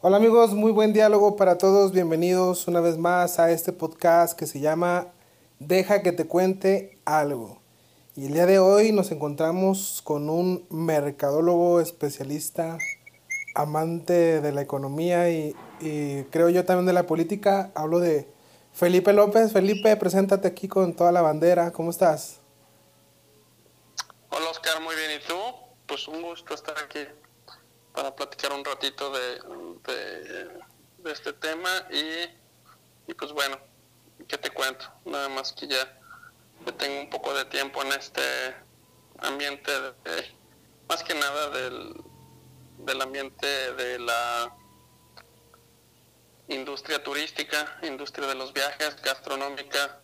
Hola 0.00 0.18
amigos, 0.18 0.54
muy 0.54 0.70
buen 0.70 0.92
diálogo 0.92 1.34
para 1.34 1.58
todos. 1.58 1.90
Bienvenidos 1.90 2.68
una 2.68 2.78
vez 2.80 2.96
más 2.96 3.40
a 3.40 3.50
este 3.50 3.72
podcast 3.72 4.38
que 4.38 4.46
se 4.46 4.60
llama 4.60 5.08
Deja 5.58 6.02
que 6.02 6.12
te 6.12 6.26
cuente 6.26 6.96
algo. 7.04 7.58
Y 8.14 8.26
el 8.26 8.34
día 8.34 8.46
de 8.46 8.60
hoy 8.60 8.92
nos 8.92 9.10
encontramos 9.10 10.00
con 10.04 10.30
un 10.30 10.64
mercadólogo 10.70 11.80
especialista, 11.80 12.78
amante 13.56 14.40
de 14.40 14.52
la 14.52 14.62
economía 14.62 15.28
y, 15.28 15.56
y 15.80 16.22
creo 16.30 16.50
yo 16.50 16.64
también 16.64 16.86
de 16.86 16.92
la 16.92 17.08
política. 17.08 17.72
Hablo 17.74 17.98
de 17.98 18.32
Felipe 18.74 19.12
López. 19.12 19.52
Felipe, 19.52 19.96
preséntate 19.96 20.48
aquí 20.48 20.66
con 20.66 20.94
toda 20.94 21.12
la 21.12 21.22
bandera. 21.22 21.72
¿Cómo 21.72 21.90
estás? 21.90 22.40
Hola 24.30 24.50
Oscar, 24.50 24.80
muy 24.82 24.96
bien. 24.96 25.12
¿Y 25.12 25.28
tú? 25.28 25.38
Pues 25.86 26.08
un 26.08 26.20
gusto 26.22 26.54
estar 26.54 26.74
aquí 26.78 27.06
para 27.94 28.14
platicar 28.14 28.52
un 28.52 28.64
ratito 28.64 29.12
de, 29.12 29.38
de, 31.04 31.12
este 31.12 31.32
tema 31.34 31.70
y, 31.90 33.10
y, 33.10 33.14
pues 33.14 33.30
bueno, 33.32 33.56
¿qué 34.26 34.36
te 34.36 34.50
cuento? 34.50 34.86
Nada 35.04 35.28
más 35.28 35.52
que 35.52 35.68
ya, 35.68 36.00
ya 36.66 36.72
tengo 36.76 37.00
un 37.00 37.10
poco 37.10 37.32
de 37.34 37.44
tiempo 37.44 37.80
en 37.82 37.92
este 37.92 38.22
ambiente, 39.18 39.70
de, 39.70 40.34
más 40.88 41.04
que 41.04 41.14
nada 41.14 41.50
del, 41.50 41.94
del 42.78 43.00
ambiente 43.00 43.46
de 43.74 44.00
la 44.00 44.56
industria 46.48 47.02
turística, 47.02 47.78
industria 47.82 48.26
de 48.28 48.34
los 48.34 48.52
viajes, 48.52 48.96
gastronómica 49.02 50.00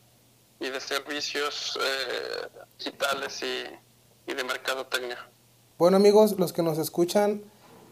y 0.58 0.68
de 0.68 0.80
servicios 0.80 1.78
eh, 1.82 2.48
digitales 2.78 3.42
y, 3.42 4.30
y 4.30 4.34
de 4.34 4.44
mercadotecnia. 4.44 5.18
Bueno 5.78 5.96
amigos, 5.96 6.38
los 6.38 6.52
que 6.52 6.62
nos 6.62 6.78
escuchan, 6.78 7.42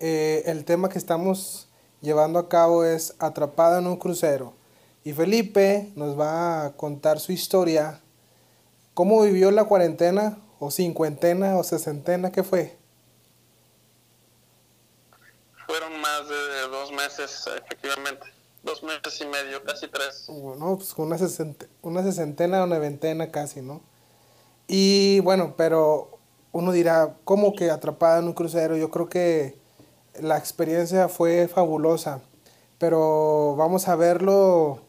eh, 0.01 0.43
el 0.47 0.65
tema 0.65 0.89
que 0.89 0.99
estamos 0.99 1.69
llevando 2.01 2.39
a 2.39 2.49
cabo 2.49 2.85
es 2.85 3.15
Atrapada 3.19 3.79
en 3.79 3.87
un 3.87 3.97
crucero. 3.97 4.55
Y 5.05 5.13
Felipe 5.13 5.91
nos 5.97 6.19
va 6.19 6.67
a 6.67 6.77
contar 6.77 7.19
su 7.19 7.33
historia, 7.33 8.01
cómo 8.95 9.23
vivió 9.23 9.51
la 9.51 9.65
cuarentena, 9.65 10.39
o 10.59 10.71
cincuentena, 10.71 11.57
o 11.57 11.65
sesentena, 11.65 12.33
¿qué 12.33 12.43
fue? 12.43 12.77
Fueron 15.67 16.01
más 16.01 16.29
de 16.29 16.61
dos 16.69 16.93
meses, 16.93 17.47
efectivamente. 17.47 18.38
Dos 18.63 18.83
meses 18.83 19.21
y 19.21 19.27
medio, 19.27 19.63
casi 19.65 19.89
tres. 19.89 20.27
Bueno, 20.29 20.77
pues 20.77 20.93
una, 20.97 21.17
sesenta, 21.17 21.67
una 21.83 22.03
sesentena 22.03 22.65
una 22.65 22.79
ventena 22.79 23.31
casi, 23.31 23.63
¿no? 23.63 23.81
Y 24.67 25.21
bueno, 25.21 25.55
pero 25.57 26.19
uno 26.53 26.73
dirá, 26.73 27.17
¿cómo 27.25 27.55
que 27.55 27.71
atrapada 27.71 28.19
en 28.19 28.27
un 28.27 28.35
crucero? 28.35 28.77
Yo 28.77 28.91
creo 28.91 29.09
que 29.09 29.59
la 30.21 30.37
experiencia 30.37 31.09
fue 31.09 31.49
fabulosa, 31.49 32.21
pero 32.79 33.55
vamos 33.57 33.89
a 33.89 33.97
verlo 33.97 34.81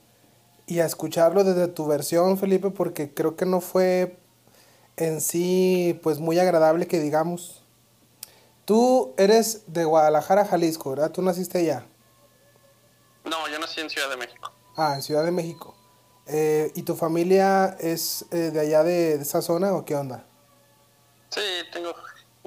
y 0.66 0.80
a 0.80 0.86
escucharlo 0.86 1.44
desde 1.44 1.68
tu 1.68 1.88
versión, 1.88 2.38
Felipe, 2.38 2.72
porque 2.72 3.14
creo 3.14 3.36
que 3.36 3.46
no 3.46 3.62
fue 3.62 4.18
en 4.98 5.22
sí 5.22 6.00
pues 6.04 6.20
muy 6.20 6.40
agradable 6.40 6.88
que 6.88 7.00
digamos. 7.00 7.64
Tú 8.66 9.14
eres 9.18 9.64
de 9.68 9.86
Guadalajara, 9.86 10.46
Jalisco, 10.46 10.92
¿verdad? 10.92 11.12
¿Tú 11.12 11.22
naciste 11.22 11.60
allá? 11.60 11.86
No, 13.26 13.48
yo 13.48 13.60
nací 13.60 13.82
en 13.82 13.90
Ciudad 13.90 14.10
de 14.10 14.18
México. 14.18 14.52
Ah, 14.76 14.94
en 14.96 15.02
Ciudad 15.02 15.24
de 15.26 15.32
México. 15.32 15.76
Eh, 16.26 16.72
¿Y 16.76 16.84
tu 16.84 16.96
familia 16.96 17.76
es 17.80 18.26
eh, 18.32 18.52
de 18.52 18.60
allá 18.60 18.84
de, 18.84 19.18
de 19.18 19.24
esa 19.24 19.42
zona 19.42 19.74
o 19.74 19.84
qué 19.86 19.96
onda? 19.96 20.26
Sí, 21.30 21.42
tengo 21.72 21.94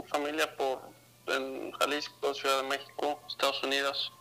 familia 0.09 0.57
por 0.57 0.81
en 1.27 1.73
Jalisco, 1.73 2.35
Ciudad 2.35 2.63
de 2.63 2.69
México, 2.69 3.19
Estados 3.29 3.63
Unidos. 3.63 4.13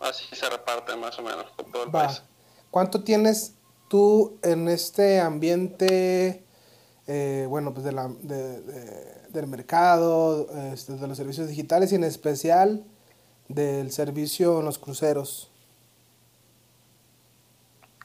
Así 0.00 0.24
se 0.34 0.48
reparte 0.50 0.94
más 0.96 1.18
o 1.18 1.22
menos 1.22 1.46
por 1.56 1.70
todo 1.70 1.84
el 1.84 1.94
Va. 1.94 2.06
país. 2.06 2.22
¿Cuánto 2.70 3.02
tienes 3.04 3.54
tú 3.88 4.38
en 4.42 4.68
este 4.68 5.20
ambiente, 5.20 6.44
eh, 7.06 7.46
bueno, 7.48 7.72
pues 7.72 7.84
de 7.84 7.92
la, 7.92 8.08
de, 8.08 8.60
de- 8.62 9.14
del 9.28 9.46
mercado, 9.46 10.48
este, 10.72 10.94
de 10.94 11.06
los 11.06 11.16
servicios 11.16 11.48
digitales 11.48 11.92
y 11.92 11.96
en 11.96 12.04
especial 12.04 12.84
del 13.54 13.92
servicio 13.92 14.58
en 14.58 14.64
los 14.64 14.78
cruceros? 14.78 15.50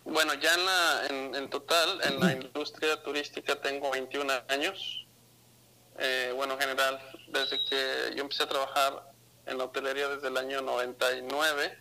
Bueno, 0.06 0.34
ya 0.36 0.54
en, 0.54 0.66
la, 0.66 1.08
en, 1.10 1.36
en 1.36 1.50
total, 1.50 2.02
en 2.04 2.20
la 2.20 2.34
industria 2.34 3.02
turística 3.04 3.60
tengo 3.62 3.92
21 3.92 4.34
años. 4.48 5.06
Eh, 5.98 6.32
bueno, 6.36 6.54
en 6.54 6.60
general, 6.62 7.00
desde 7.28 7.58
que 7.66 8.16
yo 8.16 8.24
empecé 8.24 8.44
a 8.44 8.48
trabajar 8.48 9.12
en 9.46 9.58
la 9.58 9.66
hotelería 9.66 10.08
desde 10.08 10.30
el 10.30 10.38
año 10.38 10.62
99 10.62 11.78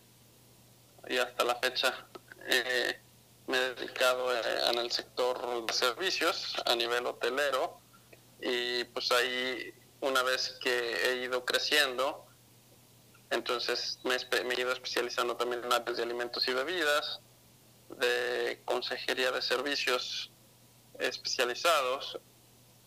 y 1.09 1.19
hasta 1.19 1.45
la 1.45 1.55
fecha 1.57 2.07
eh, 2.49 3.01
me 3.47 3.57
he 3.57 3.75
dedicado 3.75 4.35
eh, 4.35 4.41
en 4.71 4.79
el 4.79 4.91
sector 4.91 5.67
de 5.67 5.73
servicios 5.73 6.57
a 6.67 6.75
nivel 6.75 7.07
hotelero 7.07 7.79
y 8.41 8.85
pues 8.85 9.11
ahí 9.13 9.73
una 10.01 10.23
vez 10.23 10.59
que 10.63 11.11
he 11.11 11.25
ido 11.25 11.45
creciendo, 11.45 12.27
entonces 13.31 13.99
me, 14.05 14.17
me 14.45 14.55
he 14.55 14.61
ido 14.61 14.73
especializando 14.73 15.37
también 15.37 15.65
en 15.65 15.73
áreas 15.73 15.97
de 15.97 16.03
alimentos 16.03 16.47
y 16.49 16.53
bebidas, 16.53 17.21
de 17.99 18.61
consejería 18.65 19.31
de 19.33 19.43
servicios 19.43 20.31
especializados, 20.99 22.19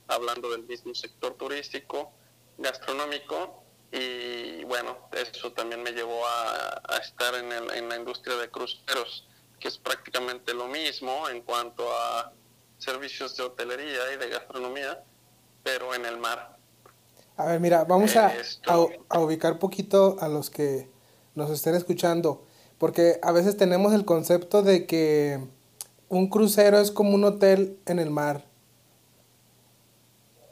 hablando 0.07 0.50
del 0.52 0.63
mismo 0.63 0.94
sector 0.94 1.35
turístico, 1.35 2.12
gastronómico, 2.57 3.63
y 3.91 4.63
bueno, 4.66 5.09
eso 5.12 5.52
también 5.53 5.84
me 5.84 5.91
llevó 5.91 6.25
a, 6.25 6.81
a 6.88 6.97
estar 6.97 7.35
en, 7.35 7.52
el- 7.52 7.72
en 7.72 7.90
la 7.90 7.96
industria 7.97 8.35
de 8.38 8.50
cruceros, 8.50 9.28
que 9.59 9.68
es 9.68 9.78
prácticamente 9.78 10.53
lo 10.53 10.68
mismo 10.68 11.28
en 11.29 11.41
cuanto 11.41 11.91
a 11.94 12.31
servicios 12.78 13.35
de 13.38 13.44
hotelería 13.44 14.13
y 14.13 14.18
de 14.18 14.29
gastronomía, 14.29 15.03
pero 15.63 15.94
en 15.94 16.06
el 16.06 16.18
mar. 16.18 16.58
A 17.41 17.46
ver, 17.46 17.59
mira, 17.59 17.84
vamos 17.85 18.16
a, 18.16 18.28
a, 18.68 18.85
a 19.09 19.19
ubicar 19.19 19.57
poquito 19.57 20.18
a 20.19 20.28
los 20.28 20.50
que 20.50 20.90
nos 21.34 21.50
estén 21.50 21.75
escuchando, 21.75 22.46
porque 22.78 23.19
a 23.22 23.31
veces 23.31 23.57
tenemos 23.57 23.94
el 23.94 24.06
concepto 24.06 24.62
de 24.62 24.85
que 24.85 25.40
un 26.09 26.28
crucero 26.29 26.78
es 26.79 26.91
como 26.91 27.16
un 27.16 27.24
hotel 27.24 27.79
en 27.85 28.00
el 28.00 28.09
mar. 28.09 28.46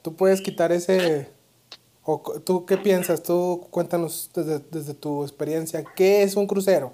Tú 0.01 0.15
puedes 0.15 0.41
quitar 0.41 0.71
ese... 0.71 1.29
O, 2.03 2.21
¿Tú 2.43 2.65
qué 2.65 2.77
piensas? 2.77 3.21
Tú 3.21 3.67
cuéntanos 3.69 4.31
desde, 4.33 4.59
desde 4.59 4.93
tu 4.93 5.23
experiencia, 5.23 5.83
¿qué 5.95 6.23
es 6.23 6.35
un 6.35 6.47
crucero? 6.47 6.93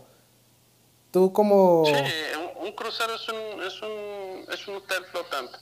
Tú 1.12 1.31
como... 1.31 1.85
Sí, 1.85 1.94
un, 1.94 2.67
un 2.67 2.73
crucero 2.73 3.16
es 3.16 3.29
un, 3.29 3.63
es, 3.63 3.81
un, 3.81 4.53
es 4.53 4.67
un 4.67 4.75
hotel 4.75 5.06
flotante, 5.12 5.57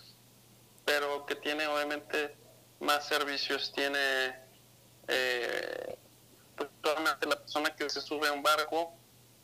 pero 0.86 1.26
que 1.28 1.36
tiene 1.36 1.68
obviamente 1.68 2.36
más 2.84 3.08
servicios, 3.08 3.72
tiene 3.74 4.36
eh, 5.08 5.98
pues, 6.56 6.70
la 6.84 7.36
persona 7.40 7.76
que 7.76 7.90
se 7.90 8.02
sube 8.02 8.28
a 8.28 8.34
un 8.34 8.44
barco 8.44 8.94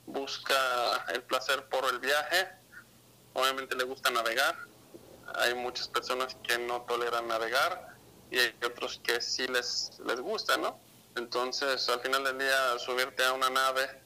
busca 0.06 1.06
el 1.14 1.24
placer 1.24 1.68
por 1.70 1.86
el 1.86 2.00
viaje, 2.00 2.50
obviamente 3.34 3.76
le 3.76 3.84
gusta 3.84 4.10
navegar, 4.10 4.56
hay 5.36 5.54
muchas 5.54 5.88
personas 5.88 6.36
que 6.44 6.58
no 6.58 6.82
toleran 6.82 7.28
navegar 7.28 7.96
y 8.32 8.40
hay 8.40 8.56
otros 8.66 9.00
que 9.04 9.22
sí 9.22 9.48
les, 9.48 10.00
les 10.06 10.20
gusta, 10.20 10.58
¿no? 10.58 10.80
Entonces 11.16 11.88
al 11.90 12.02
final 12.02 12.24
del 12.24 12.38
día 12.38 12.80
subirte 12.80 13.24
a 13.24 13.34
una 13.34 13.50
nave 13.50 14.02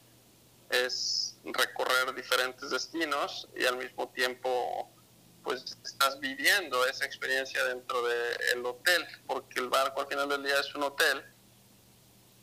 es 0.70 1.36
recorrer 1.44 2.14
diferentes 2.14 2.70
destinos 2.70 3.48
y 3.56 3.64
al 3.64 3.76
mismo 3.76 4.08
tiempo 4.08 4.90
pues 5.44 5.62
estás 5.84 6.18
viviendo 6.18 6.84
esa 6.86 7.04
experiencia 7.04 7.62
dentro 7.64 8.02
del 8.02 8.64
hotel, 8.64 9.06
porque 9.26 9.60
el 9.60 9.68
barco 9.68 10.00
al 10.00 10.08
final 10.08 10.28
del 10.28 10.42
día 10.42 10.58
es 10.58 10.74
un 10.74 10.84
hotel, 10.84 11.22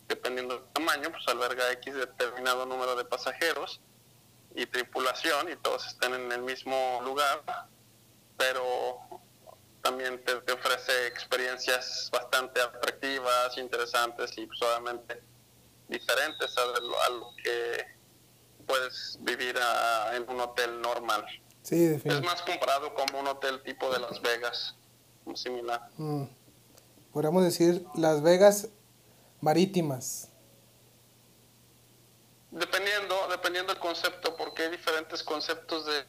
dependiendo 0.08 0.60
del 0.60 0.70
tamaño, 0.72 1.12
pues 1.12 1.28
alberga 1.28 1.72
X 1.74 1.94
determinado 1.96 2.66
número 2.66 2.96
de 2.96 3.04
pasajeros 3.04 3.82
y 4.56 4.66
tripulación 4.68 5.50
y 5.52 5.56
todos 5.58 5.88
están 5.88 6.14
en 6.14 6.32
el 6.32 6.42
mismo 6.44 7.02
lugar, 7.04 7.42
pero 8.38 9.00
también 9.82 10.24
te, 10.24 10.34
ofrece 10.52 11.08
experiencias 11.08 12.10
bastante 12.12 12.62
atractivas, 12.62 13.58
interesantes 13.58 14.38
y 14.38 14.46
pues 14.46 14.60
diferentes 15.88 16.56
a 16.56 16.66
lo, 16.66 17.02
a 17.02 17.10
lo 17.10 17.36
que 17.44 17.86
puedes 18.68 19.18
vivir 19.22 19.58
a- 19.58 20.16
en 20.16 20.30
un 20.30 20.40
hotel 20.42 20.80
normal. 20.82 21.26
Sí, 21.64 22.00
Es 22.04 22.22
más 22.24 22.42
comparado 22.42 22.94
como 22.94 23.20
un 23.20 23.28
hotel 23.28 23.62
tipo 23.64 23.92
de 23.92 24.00
Las 24.00 24.22
Vegas, 24.22 24.76
similar. 25.36 25.90
Mm. 25.98 26.24
Podríamos 27.14 27.44
decir 27.44 27.86
Las 27.96 28.22
Vegas 28.24 28.70
marítimas. 29.42 30.30
Dependiendo, 32.50 33.16
dependiendo 33.30 33.74
del 33.74 33.82
concepto, 33.82 34.36
porque 34.36 34.64
hay 34.64 34.72
diferentes 34.72 35.24
conceptos 35.24 35.86
de, 35.86 36.04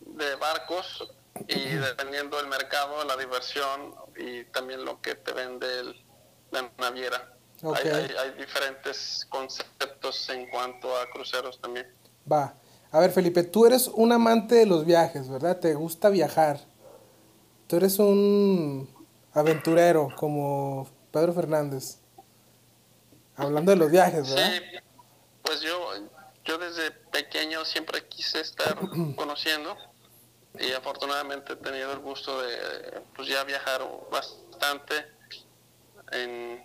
de 0.00 0.34
barcos 0.36 1.08
y 1.46 1.68
dependiendo 1.76 2.36
del 2.36 2.48
mercado, 2.48 3.04
la 3.04 3.16
diversión 3.16 3.94
y 4.16 4.44
también 4.44 4.84
lo 4.84 5.00
que 5.00 5.14
te 5.14 5.32
vende 5.32 5.80
el, 5.80 6.04
la 6.50 6.70
naviera. 6.78 7.34
Hay, 7.62 7.88
hay, 7.88 8.30
diferentes 8.38 9.26
conceptos 9.28 10.28
en 10.28 10.48
cuanto 10.48 10.96
a 10.96 11.10
cruceros 11.10 11.60
también. 11.60 11.92
Va. 12.30 12.54
A 12.90 13.00
ver, 13.00 13.10
Felipe, 13.12 13.42
tú 13.42 13.66
eres 13.66 13.88
un 13.88 14.12
amante 14.12 14.54
de 14.54 14.66
los 14.66 14.84
viajes, 14.84 15.28
¿verdad? 15.28 15.58
Te 15.60 15.74
gusta 15.74 16.08
viajar. 16.08 16.60
Tú 17.66 17.76
eres 17.76 17.98
un 17.98 18.88
aventurero 19.32 20.08
como 20.16 20.88
Pedro 21.12 21.34
Fernández. 21.34 21.98
Hablando 23.36 23.70
de 23.70 23.76
los 23.76 23.90
viajes, 23.90 24.28
¿verdad? 24.30 24.52
Sí, 24.52 24.78
pues 25.42 25.60
yo, 25.60 25.92
yo 26.44 26.58
desde 26.58 26.90
pequeño 26.90 27.64
siempre 27.64 28.06
quise 28.08 28.40
estar 28.40 28.76
conociendo 29.16 29.76
y 30.58 30.72
afortunadamente 30.72 31.52
he 31.52 31.56
tenido 31.56 31.92
el 31.92 31.98
gusto 32.00 32.40
de 32.42 33.02
pues 33.14 33.28
ya 33.28 33.44
viajar 33.44 33.82
bastante 34.10 34.94
en 36.12 36.64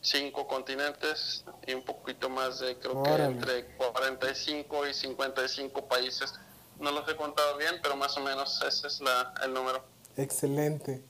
cinco 0.00 0.46
continentes 0.46 1.44
y 1.66 1.74
un 1.74 1.82
poquito 1.82 2.28
más 2.28 2.60
de 2.60 2.78
creo 2.78 3.02
que 3.02 3.10
entre 3.10 3.64
45 3.76 4.86
y 4.86 4.94
55 4.94 5.86
países. 5.86 6.34
No 6.80 6.92
los 6.92 7.08
he 7.08 7.16
contado 7.16 7.56
bien, 7.56 7.74
pero 7.82 7.96
más 7.96 8.16
o 8.16 8.20
menos 8.20 8.62
ese 8.66 8.86
es 8.86 9.00
la, 9.00 9.34
el 9.44 9.52
número. 9.52 9.82
Excelente. 10.16 11.02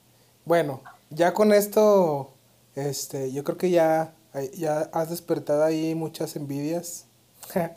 Bueno, 0.44 0.82
ya 1.10 1.34
con 1.34 1.52
esto, 1.52 2.32
este, 2.74 3.32
yo 3.32 3.44
creo 3.44 3.58
que 3.58 3.70
ya, 3.70 4.14
ya 4.54 4.88
has 4.92 5.10
despertado 5.10 5.64
ahí 5.64 5.94
muchas 5.94 6.36
envidias. 6.36 7.06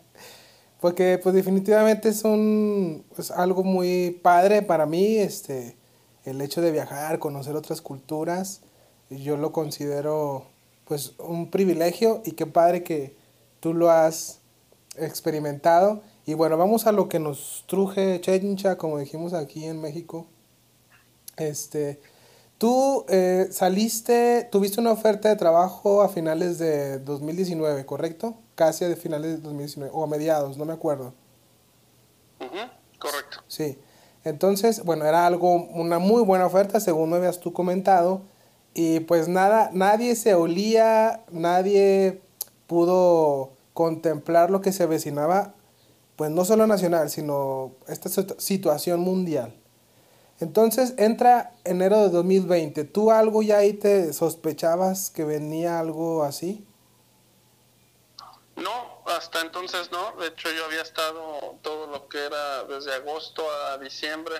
Porque 0.79 1.19
pues 1.21 1.35
definitivamente 1.35 2.09
es 2.09 2.23
un 2.23 3.05
es 3.15 3.29
algo 3.29 3.63
muy 3.63 4.19
padre 4.23 4.63
para 4.63 4.87
mí, 4.87 5.17
este, 5.17 5.77
el 6.25 6.41
hecho 6.41 6.59
de 6.61 6.71
viajar, 6.71 7.19
conocer 7.19 7.55
otras 7.55 7.81
culturas, 7.81 8.61
yo 9.09 9.37
lo 9.37 9.51
considero 9.51 10.47
pues 10.91 11.13
un 11.19 11.49
privilegio 11.49 12.21
y 12.25 12.33
qué 12.33 12.45
padre 12.45 12.83
que 12.83 13.15
tú 13.61 13.73
lo 13.73 13.89
has 13.89 14.39
experimentado. 14.97 16.01
Y 16.25 16.33
bueno, 16.33 16.57
vamos 16.57 16.85
a 16.85 16.91
lo 16.91 17.07
que 17.07 17.17
nos 17.17 17.63
truje 17.65 18.19
Chencha, 18.19 18.77
como 18.77 18.99
dijimos 18.99 19.31
aquí 19.31 19.63
en 19.63 19.79
México. 19.79 20.27
Este, 21.37 22.01
tú 22.57 23.05
eh, 23.07 23.47
saliste, 23.51 24.49
tuviste 24.51 24.81
una 24.81 24.91
oferta 24.91 25.29
de 25.29 25.37
trabajo 25.37 26.01
a 26.01 26.09
finales 26.09 26.57
de 26.57 26.99
2019, 26.99 27.85
¿correcto? 27.85 28.35
casi 28.55 28.83
a 28.83 28.93
finales 28.97 29.37
de 29.37 29.37
2019, 29.37 29.93
o 29.95 30.03
a 30.03 30.07
mediados, 30.07 30.57
no 30.57 30.65
me 30.65 30.73
acuerdo. 30.73 31.13
correcto. 32.37 33.37
Sí. 33.47 33.79
Entonces, 34.25 34.83
bueno, 34.83 35.05
era 35.05 35.25
algo, 35.25 35.53
una 35.53 35.99
muy 35.99 36.21
buena 36.21 36.47
oferta, 36.47 36.81
según 36.81 37.11
me 37.11 37.15
habías 37.15 37.39
tú 37.39 37.53
comentado. 37.53 38.23
Y 38.73 39.01
pues 39.01 39.27
nada, 39.27 39.69
nadie 39.73 40.15
se 40.15 40.33
olía, 40.33 41.23
nadie 41.29 42.21
pudo 42.67 43.51
contemplar 43.73 44.49
lo 44.49 44.61
que 44.61 44.71
se 44.71 44.83
avecinaba, 44.83 45.53
pues 46.15 46.31
no 46.31 46.45
solo 46.45 46.67
nacional, 46.67 47.09
sino 47.09 47.73
esta 47.87 48.09
situación 48.37 49.01
mundial. 49.01 49.53
Entonces 50.39 50.95
entra 50.97 51.53
enero 51.65 51.99
de 51.99 52.09
2020. 52.09 52.85
¿Tú 52.85 53.11
algo 53.11 53.43
ya 53.43 53.57
ahí 53.57 53.73
te 53.73 54.11
sospechabas 54.13 55.11
que 55.11 55.23
venía 55.23 55.79
algo 55.79 56.23
así? 56.23 56.65
No, 58.55 59.03
hasta 59.05 59.41
entonces 59.41 59.91
no. 59.91 60.15
De 60.19 60.27
hecho, 60.27 60.49
yo 60.51 60.65
había 60.65 60.81
estado 60.81 61.57
todo 61.61 61.87
lo 61.87 62.07
que 62.07 62.25
era 62.25 62.63
desde 62.63 62.93
agosto 62.93 63.43
a 63.51 63.77
diciembre. 63.77 64.35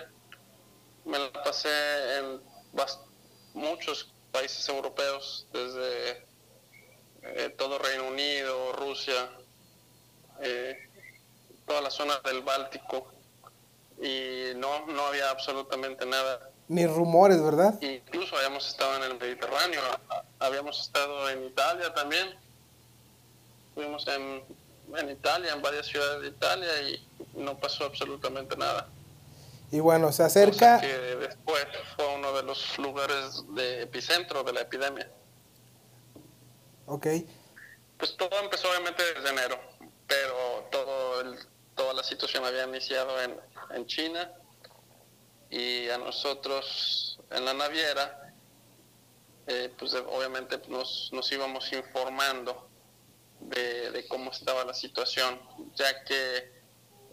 Me 1.04 1.18
la 1.18 1.32
pasé 1.32 1.68
en 2.18 2.40
muchos 3.54 4.12
países 4.32 4.68
europeos, 4.68 5.46
desde 5.52 6.24
eh, 7.22 7.54
todo 7.56 7.78
Reino 7.78 8.08
Unido, 8.08 8.72
Rusia, 8.72 9.30
eh, 10.40 10.76
toda 11.66 11.80
la 11.82 11.90
zona 11.90 12.18
del 12.24 12.42
Báltico. 12.42 13.06
Y 14.00 14.54
no, 14.56 14.86
no 14.86 15.06
había 15.06 15.30
absolutamente 15.30 16.04
nada. 16.06 16.50
Ni 16.66 16.86
rumores, 16.86 17.40
¿verdad? 17.40 17.80
Incluso 17.80 18.36
habíamos 18.36 18.66
estado 18.66 18.96
en 18.96 19.12
el 19.12 19.18
Mediterráneo, 19.18 19.80
habíamos 20.40 20.80
estado 20.80 21.28
en 21.30 21.44
Italia 21.44 21.94
también 21.94 22.36
Fuimos 23.74 24.06
en, 24.06 24.42
en 24.96 25.10
Italia, 25.10 25.52
en 25.52 25.62
varias 25.62 25.86
ciudades 25.86 26.22
de 26.22 26.28
Italia 26.28 26.68
y 26.82 27.08
no 27.38 27.56
pasó 27.58 27.84
absolutamente 27.84 28.56
nada. 28.56 28.86
Y 29.72 29.80
bueno, 29.80 30.12
se 30.12 30.22
acerca... 30.22 30.80
que 30.80 30.86
después 30.86 31.66
fue 31.96 32.06
uno 32.14 32.32
de 32.32 32.44
los 32.44 32.78
lugares 32.78 33.42
de 33.54 33.82
epicentro 33.82 34.44
de 34.44 34.52
la 34.52 34.60
epidemia. 34.60 35.10
Ok. 36.86 37.06
Pues 37.96 38.16
todo 38.16 38.38
empezó 38.40 38.68
obviamente 38.70 39.02
desde 39.14 39.28
enero, 39.30 39.58
pero 40.06 40.68
todo 40.70 41.24
toda 41.74 41.94
la 41.94 42.02
situación 42.02 42.44
había 42.44 42.64
iniciado 42.64 43.20
en, 43.22 43.40
en 43.74 43.86
China 43.86 44.30
y 45.48 45.88
a 45.88 45.98
nosotros 45.98 47.18
en 47.30 47.44
la 47.44 47.54
naviera, 47.54 48.34
eh, 49.46 49.72
pues 49.78 49.94
obviamente 49.94 50.60
nos, 50.68 51.10
nos 51.12 51.30
íbamos 51.32 51.72
informando 51.72 52.68
de, 53.40 54.06
cómo 54.08 54.30
estaba 54.30 54.64
la 54.64 54.74
situación, 54.74 55.40
ya 55.74 56.04
que 56.04 56.61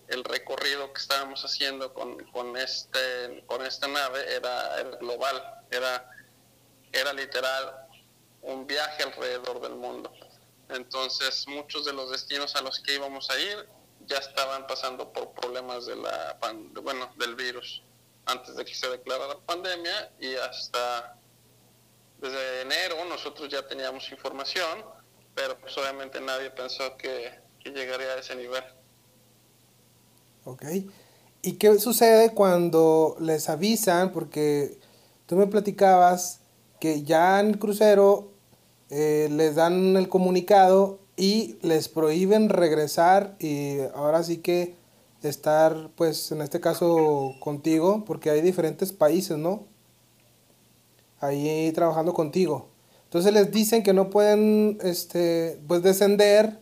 el 0.10 0.24
recorrido 0.24 0.92
que 0.92 1.00
estábamos 1.00 1.44
haciendo 1.44 1.94
con, 1.94 2.24
con, 2.32 2.58
este, 2.58 3.44
con 3.46 3.66
esta 3.66 3.88
nave 3.88 4.36
era, 4.36 4.84
global, 5.00 5.66
era, 5.72 6.10
era 6.92 7.14
literal 7.14 7.88
un 8.42 8.68
viaje 8.68 9.04
alrededor 9.04 9.62
del 9.62 9.76
mundo. 9.76 10.12
Entonces 10.70 11.48
muchos 11.48 11.86
de 11.86 11.94
los 11.94 12.12
destinos 12.12 12.56
a 12.56 12.62
los 12.62 12.80
que 12.80 12.96
íbamos 12.96 13.30
a 13.30 13.40
ir 13.40 13.70
ya 14.06 14.18
estaban 14.18 14.66
pasando 14.68 15.12
por 15.12 15.32
problemas 15.34 15.86
de 15.86 15.96
la 15.96 16.38
bueno, 16.82 17.14
del 17.18 17.36
virus 17.36 17.84
antes 18.26 18.56
de 18.56 18.66
que 18.66 18.74
se 18.74 18.90
declarara 18.90 19.36
la 19.36 19.40
pandemia 19.40 20.12
y 20.20 20.36
hasta 20.36 21.16
desde 22.18 22.62
enero 22.62 23.04
nosotros 23.06 23.50
ya 23.50 23.68
teníamos 23.68 24.10
información 24.12 24.84
pero 25.40 25.58
pues 25.58 25.78
obviamente 25.78 26.20
nadie 26.20 26.50
pensó 26.52 26.98
que, 26.98 27.40
llegaría 27.64 28.14
a 28.14 28.20
ese 28.20 28.36
nivel. 28.36 28.64
Ok. 30.46 30.66
¿Y 31.42 31.54
qué 31.54 31.80
sucede 31.80 32.34
cuando 32.34 33.16
les 33.20 33.50
avisan? 33.50 34.12
Porque 34.12 34.78
tú 35.26 35.36
me 35.36 35.48
platicabas 35.48 36.40
que 36.80 37.04
ya 37.04 37.40
en 37.40 37.48
el 37.48 37.60
crucero 37.60 38.32
eh, 38.90 39.30
les 39.32 39.56
dan 39.56 39.96
el 39.96 40.10
comunicado 40.10 41.00
y 41.16 41.58
les 41.62 41.88
prohíben 41.90 42.50
regresar 42.50 43.36
y 43.40 43.80
ahora 43.94 44.24
sí 44.24 44.38
que 44.38 44.76
estar, 45.22 45.90
pues 45.96 46.32
en 46.32 46.42
este 46.42 46.60
caso 46.60 47.34
contigo, 47.40 48.04
porque 48.06 48.30
hay 48.30 48.42
diferentes 48.42 48.92
países, 48.94 49.38
¿no? 49.38 49.66
Ahí 51.20 51.72
trabajando 51.74 52.14
contigo. 52.14 52.70
Entonces 53.04 53.34
les 53.34 53.52
dicen 53.52 53.84
que 53.84 53.94
no 53.94 54.10
pueden 54.10 54.78
este, 54.82 55.60
pues 55.68 55.84
descender 55.84 56.60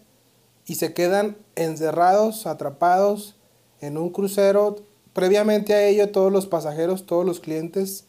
y 0.66 0.75
se 0.75 0.94
quedan 0.94 1.38
encerrados, 1.56 2.48
atrapados 2.48 3.37
en 3.82 3.98
un 3.98 4.10
crucero. 4.10 4.78
Previamente 5.14 5.74
a 5.74 5.86
ello 5.86 6.12
todos 6.12 6.32
los 6.32 6.46
pasajeros, 6.48 7.06
todos 7.06 7.26
los 7.26 7.40
clientes 7.40 8.06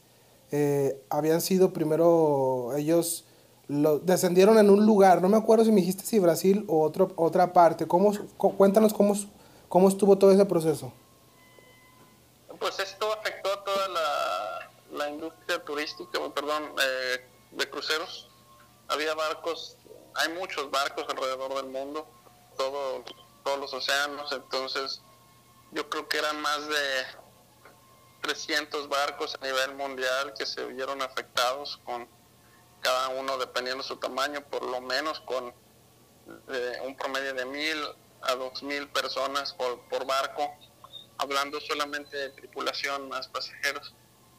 eh, 0.51 1.03
habían 1.09 1.41
sido 1.41 1.73
primero, 1.73 2.75
ellos 2.77 3.25
lo, 3.67 3.99
descendieron 3.99 4.59
en 4.59 4.71
un 4.71 4.87
lugar, 4.87 5.23
no 5.23 5.29
me 5.29 5.37
acuerdo 5.37 5.65
si 5.65 5.73
me 5.73 5.81
dijiste 5.81 6.05
si 6.05 6.19
Brasil 6.19 6.65
o 6.69 6.83
otro, 6.83 7.13
otra 7.17 7.53
parte. 7.53 7.87
¿Cómo, 7.87 8.13
cuéntanos 8.37 8.93
cómo, 8.93 9.15
cómo 9.69 9.89
estuvo 9.89 10.17
todo 10.19 10.33
ese 10.33 10.45
proceso. 10.45 10.93
Pues 12.59 12.79
esto 12.81 13.13
afectó 13.13 13.53
a 13.53 13.65
toda 13.65 13.89
la, 13.89 14.71
la 14.99 15.11
industria 15.11 15.65
turística, 15.65 16.19
perdón, 16.35 16.65
eh, 16.83 17.25
de 17.53 17.71
cruceros 17.71 18.29
había 18.89 19.15
barcos, 19.15 19.77
hay 20.15 20.33
muchos 20.33 20.71
barcos 20.71 21.05
alrededor 21.09 21.55
del 21.55 21.67
mundo, 21.67 22.07
todo, 22.57 23.05
todos 23.45 23.61
los 23.61 23.73
océanos, 23.75 24.33
entonces 24.33 25.03
yo 25.73 25.89
creo 25.89 26.09
que 26.09 26.19
eran 26.19 26.41
más 26.41 26.67
de 26.69 27.07
300 28.23 28.89
barcos 28.89 29.37
a 29.41 29.45
nivel 29.45 29.75
mundial 29.75 30.35
que 30.37 30.47
se 30.47 30.65
vieron 30.67 31.03
afectados 31.03 31.81
con 31.85 32.09
cada 32.81 33.09
uno 33.09 33.37
dependiendo 33.39 33.83
su 33.83 33.97
tamaño, 33.97 34.43
por 34.43 34.63
lo 34.63 34.81
menos 34.81 35.21
con 35.21 35.53
eh, 36.49 36.79
un 36.85 36.97
promedio 36.97 37.35
de 37.35 37.45
mil 37.45 37.79
a 38.23 38.35
dos 38.35 38.63
mil 38.63 38.89
personas 38.89 39.53
por, 39.53 39.81
por 39.89 40.07
barco, 40.07 40.57
hablando 41.19 41.61
solamente 41.61 42.17
de 42.17 42.31
tripulación 42.31 43.09
más 43.09 43.29
pasajeros. 43.29 43.95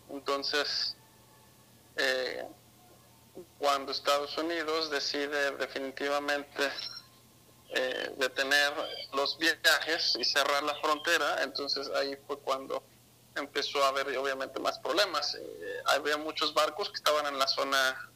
Entonces, 0.09 0.95
eh, 1.95 2.45
cuando 3.57 3.91
Estados 3.91 4.37
Unidos 4.37 4.89
decide 4.89 5.51
definitivamente 5.51 6.69
eh, 7.71 8.15
detener 8.17 8.73
los 9.13 9.37
viajes 9.37 10.17
y 10.19 10.25
cerrar 10.25 10.63
la 10.63 10.75
frontera, 10.75 11.43
entonces 11.43 11.87
ahí 11.89 12.17
fue 12.25 12.39
cuando 12.39 12.83
empezó 13.35 13.83
a 13.83 13.89
haber 13.89 14.17
obviamente 14.17 14.59
más 14.59 14.79
problemas. 14.79 15.35
Eh, 15.35 15.83
había 15.85 16.17
muchos 16.17 16.53
barcos 16.53 16.89
que 16.89 16.95
estaban 16.95 17.27
en 17.27 17.37
la 17.37 17.47
zona 17.47 18.09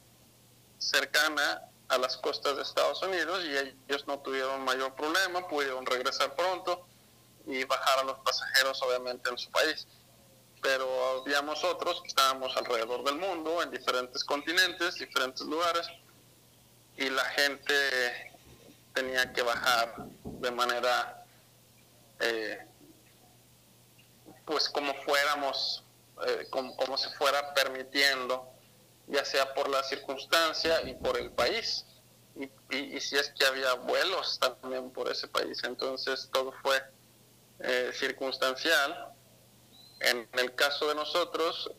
cercana 0.78 1.62
a 1.88 1.98
las 1.98 2.16
costas 2.16 2.56
de 2.56 2.62
Estados 2.62 3.00
Unidos 3.02 3.44
y 3.44 3.56
ellos 3.88 4.06
no 4.08 4.18
tuvieron 4.18 4.64
mayor 4.64 4.94
problema, 4.94 5.46
pudieron 5.46 5.86
regresar 5.86 6.34
pronto 6.34 6.86
y 7.46 7.62
bajar 7.64 8.00
a 8.00 8.04
los 8.04 8.18
pasajeros 8.20 8.82
obviamente 8.82 9.30
en 9.30 9.38
su 9.38 9.50
país. 9.50 9.86
Pero 10.62 11.20
habíamos 11.20 11.62
otros 11.62 12.00
que 12.00 12.08
estábamos 12.08 12.56
alrededor 12.56 13.04
del 13.04 13.16
mundo, 13.16 13.62
en 13.62 13.70
diferentes 13.70 14.24
continentes, 14.24 14.96
diferentes 14.96 15.42
lugares, 15.42 15.86
y 16.96 17.10
la 17.10 17.24
gente 17.26 18.33
tenía 18.94 19.32
que 19.32 19.42
bajar 19.42 20.06
de 20.24 20.50
manera 20.50 21.24
eh, 22.20 22.66
pues 24.46 24.68
como 24.68 24.94
fuéramos, 25.02 25.84
eh, 26.26 26.46
como, 26.50 26.76
como, 26.76 26.96
se 26.96 27.10
fuera 27.10 27.52
permitiendo, 27.54 28.48
ya 29.08 29.24
sea 29.24 29.52
por 29.52 29.68
la 29.68 29.82
circunstancia 29.82 30.80
y 30.82 30.94
por 30.94 31.18
el 31.18 31.30
país, 31.30 31.84
y, 32.36 32.50
y, 32.76 33.00
si 33.00 33.16
es 33.16 33.30
que 33.30 33.44
había 33.44 33.74
vuelos 33.74 34.38
también 34.38 34.90
por 34.90 35.10
ese 35.10 35.28
país, 35.28 35.62
entonces 35.64 36.28
todo 36.32 36.52
fue 36.62 36.82
eh, 37.60 37.90
circunstancial. 37.94 39.12
En 40.00 40.28
el 40.34 40.54
caso 40.54 40.88
de 40.88 40.94
nosotros, 40.96 41.70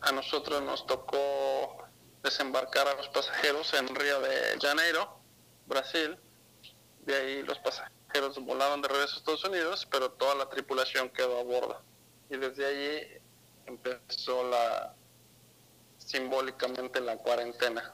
a 0.00 0.12
nosotros 0.12 0.62
nos 0.62 0.86
tocó 0.86 1.81
desembarcar 2.22 2.88
a 2.88 2.94
los 2.94 3.08
pasajeros 3.08 3.72
en 3.74 3.94
Río 3.94 4.20
de 4.20 4.58
Janeiro, 4.60 5.18
Brasil, 5.66 6.16
de 7.06 7.14
ahí 7.14 7.42
los 7.42 7.58
pasajeros 7.58 8.38
volaron 8.44 8.82
de 8.82 8.88
regreso 8.88 9.14
a 9.14 9.18
Estados 9.18 9.44
Unidos, 9.44 9.88
pero 9.90 10.12
toda 10.12 10.34
la 10.34 10.48
tripulación 10.48 11.10
quedó 11.10 11.40
a 11.40 11.42
bordo. 11.42 11.80
Y 12.30 12.36
desde 12.36 12.66
allí 12.66 13.06
empezó 13.66 14.48
la 14.48 14.94
simbólicamente 15.98 17.00
la 17.00 17.16
cuarentena. 17.16 17.92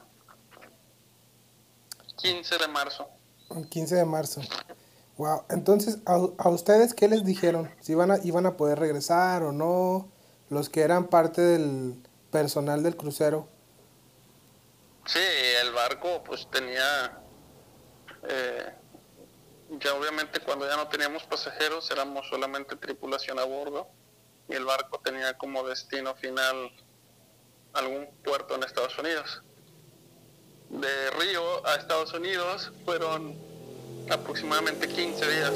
15 2.16 2.58
de 2.58 2.68
marzo. 2.68 3.08
15 3.70 3.94
de 3.94 4.04
marzo. 4.04 4.40
Wow. 5.16 5.44
Entonces, 5.50 5.98
¿a, 6.06 6.14
¿a, 6.14 6.48
ustedes 6.48 6.94
qué 6.94 7.08
les 7.08 7.24
dijeron? 7.24 7.70
¿Si 7.80 7.92
iban 7.92 8.10
a, 8.10 8.18
iban 8.24 8.46
a 8.46 8.56
poder 8.56 8.78
regresar 8.78 9.42
o 9.42 9.52
no? 9.52 10.08
Los 10.48 10.68
que 10.68 10.82
eran 10.82 11.08
parte 11.08 11.42
del 11.42 12.02
personal 12.30 12.82
del 12.82 12.96
crucero. 12.96 13.48
Sí, 15.08 15.18
el 15.62 15.72
barco 15.72 16.22
pues 16.22 16.46
tenía 16.50 17.18
eh, 18.28 18.74
ya 19.70 19.94
obviamente 19.94 20.38
cuando 20.40 20.68
ya 20.68 20.76
no 20.76 20.86
teníamos 20.88 21.22
pasajeros 21.24 21.90
éramos 21.90 22.28
solamente 22.28 22.76
tripulación 22.76 23.38
a 23.38 23.44
bordo 23.44 23.88
y 24.50 24.54
el 24.54 24.66
barco 24.66 25.00
tenía 25.02 25.32
como 25.38 25.66
destino 25.66 26.14
final 26.16 26.72
algún 27.72 28.06
puerto 28.22 28.54
en 28.54 28.64
Estados 28.64 28.98
Unidos. 28.98 29.42
De 30.68 31.10
Río 31.12 31.66
a 31.66 31.76
Estados 31.76 32.12
Unidos 32.12 32.70
fueron 32.84 33.34
aproximadamente 34.10 34.88
15 34.88 35.30
días, 35.30 35.54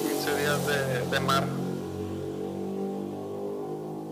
15 0.00 0.36
días 0.36 0.66
de, 0.68 1.06
de 1.10 1.20
mar. 1.20 1.44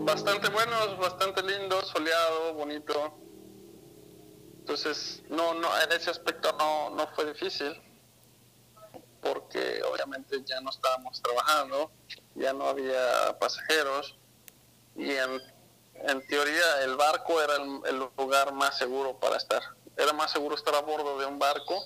Bastante 0.05 0.49
buenos, 0.49 0.97
bastante 0.97 1.41
lindos, 1.43 1.87
soleado, 1.87 2.55
bonito. 2.55 3.22
Entonces, 4.63 5.21
no, 5.27 5.53
no, 5.55 5.67
en 5.81 5.91
ese 5.91 6.09
aspecto 6.09 6.53
no, 6.53 6.89
no 6.91 7.05
fue 7.07 7.25
difícil 7.25 7.81
porque 9.19 9.83
obviamente 9.83 10.41
ya 10.45 10.61
no 10.61 10.69
estábamos 10.69 11.21
trabajando, 11.21 11.91
ya 12.35 12.53
no 12.53 12.69
había 12.69 13.37
pasajeros 13.41 14.17
y 14.95 15.11
en, 15.11 15.41
en 15.95 16.27
teoría 16.27 16.81
el 16.85 16.95
barco 16.95 17.41
era 17.41 17.57
el, 17.57 18.09
lugar 18.17 18.53
más 18.53 18.77
seguro 18.77 19.19
para 19.19 19.35
estar. 19.35 19.61
Era 19.97 20.13
más 20.13 20.31
seguro 20.31 20.55
estar 20.55 20.73
a 20.75 20.79
bordo 20.79 21.19
de 21.19 21.25
un 21.25 21.37
barco 21.37 21.83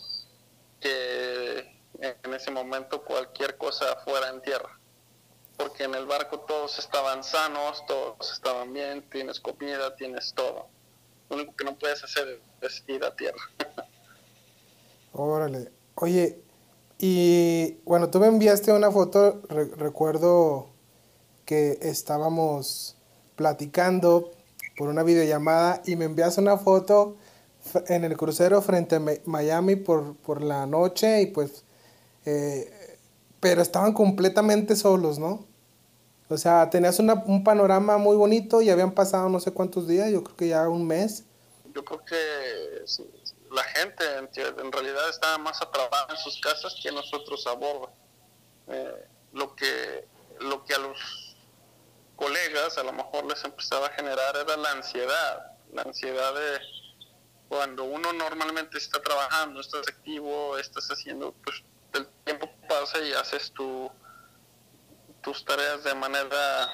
que 0.80 1.82
en 2.00 2.34
ese 2.36 2.52
momento 2.52 3.04
cualquier 3.04 3.58
cosa 3.58 3.96
fuera 4.06 4.30
en 4.30 4.40
tierra. 4.44 4.80
Porque 5.58 5.86
en 5.86 5.96
el 5.96 6.06
barco 6.06 6.42
todos 6.42 6.78
estaban 6.78 7.24
sanos, 7.24 7.84
todos 7.88 8.32
estaban 8.32 8.72
bien, 8.72 9.10
tienes 9.10 9.40
comida, 9.40 9.96
tienes 9.96 10.32
todo. 10.36 10.77
Lo 11.30 11.36
único 11.36 11.56
que 11.56 11.66
no 11.66 11.78
puedes 11.78 12.04
hacer 12.04 12.40
es 12.62 12.84
ir 12.88 13.04
a 13.04 13.16
tierra. 13.16 13.42
Órale. 15.14 15.72
Oye, 15.96 16.40
y 17.00 17.78
bueno, 17.86 18.10
tú 18.10 18.20
me 18.20 18.28
enviaste 18.28 18.72
una 18.72 18.92
foto, 18.92 19.42
recuerdo 19.50 20.70
que 21.46 21.78
estábamos 21.82 22.96
platicando 23.36 24.32
por 24.78 24.90
una 24.90 25.04
videollamada 25.04 25.82
y 25.86 25.96
me 25.96 26.06
enviaste 26.06 26.42
una 26.42 26.58
foto 26.58 27.18
en 27.88 28.04
el 28.04 28.16
crucero 28.18 28.62
frente 28.62 28.96
a 28.96 29.02
Miami 29.26 29.76
por, 29.76 30.16
por 30.18 30.42
la 30.42 30.66
noche 30.66 31.22
y 31.22 31.28
pues, 31.28 31.64
eh, 32.26 32.98
pero 33.40 33.62
estaban 33.62 33.94
completamente 33.94 34.76
solos, 34.76 35.20
¿no? 35.20 35.46
O 36.30 36.38
sea, 36.38 36.70
tenías 36.70 37.00
una, 37.00 37.14
un 37.26 37.44
panorama 37.44 37.98
muy 37.98 38.18
bonito 38.18 38.62
y 38.62 38.70
habían 38.70 38.92
pasado 38.92 39.30
no 39.30 39.40
sé 39.40 39.52
cuántos 39.52 39.88
días, 39.88 40.12
yo 40.12 40.24
creo 40.24 40.36
que 40.36 40.48
ya 40.50 40.68
un 40.68 40.86
mes. 40.86 41.24
Yo 41.74 41.86
creo 41.86 42.04
que 42.04 42.84
la 43.52 43.64
gente 43.64 44.04
en, 44.18 44.72
realidad 44.72 45.10
estaba 45.10 45.38
más 45.38 45.62
atrapada 45.62 46.08
en 46.10 46.18
sus 46.18 46.40
casas 46.42 46.76
que 46.82 46.92
nosotros 46.92 47.48
a 47.48 47.54
bordo. 47.54 47.90
Eh, 48.68 49.06
lo, 49.34 49.56
que, 49.56 50.06
lo 50.42 50.66
que 50.66 50.74
a 50.74 50.80
los 50.80 51.38
colegas 52.18 52.78
a 52.78 52.84
lo 52.84 52.92
mejor 52.92 53.26
les 53.26 53.44
empezaba 53.46 53.88
a 53.88 53.92
generar 53.92 54.36
era 54.36 54.58
la 54.58 54.72
ansiedad, 54.72 55.52
la 55.72 55.84
ansiedad 55.84 56.34
de 56.34 56.60
cuando 57.48 57.86
uno 57.86 58.12
normalmente 58.12 58.78
está 58.78 59.02
trabajando, 59.02 59.62
estás 59.62 59.88
activo, 59.88 60.58
estás 60.58 60.90
haciendo, 60.90 61.34
pues 61.46 61.64
el 61.94 62.06
tiempo 62.26 62.50
pasa 62.68 63.00
y 63.00 63.14
haces 63.14 63.52
tu, 63.52 63.90
tus 65.28 65.44
tareas 65.44 65.84
de 65.84 65.94
manera 65.94 66.74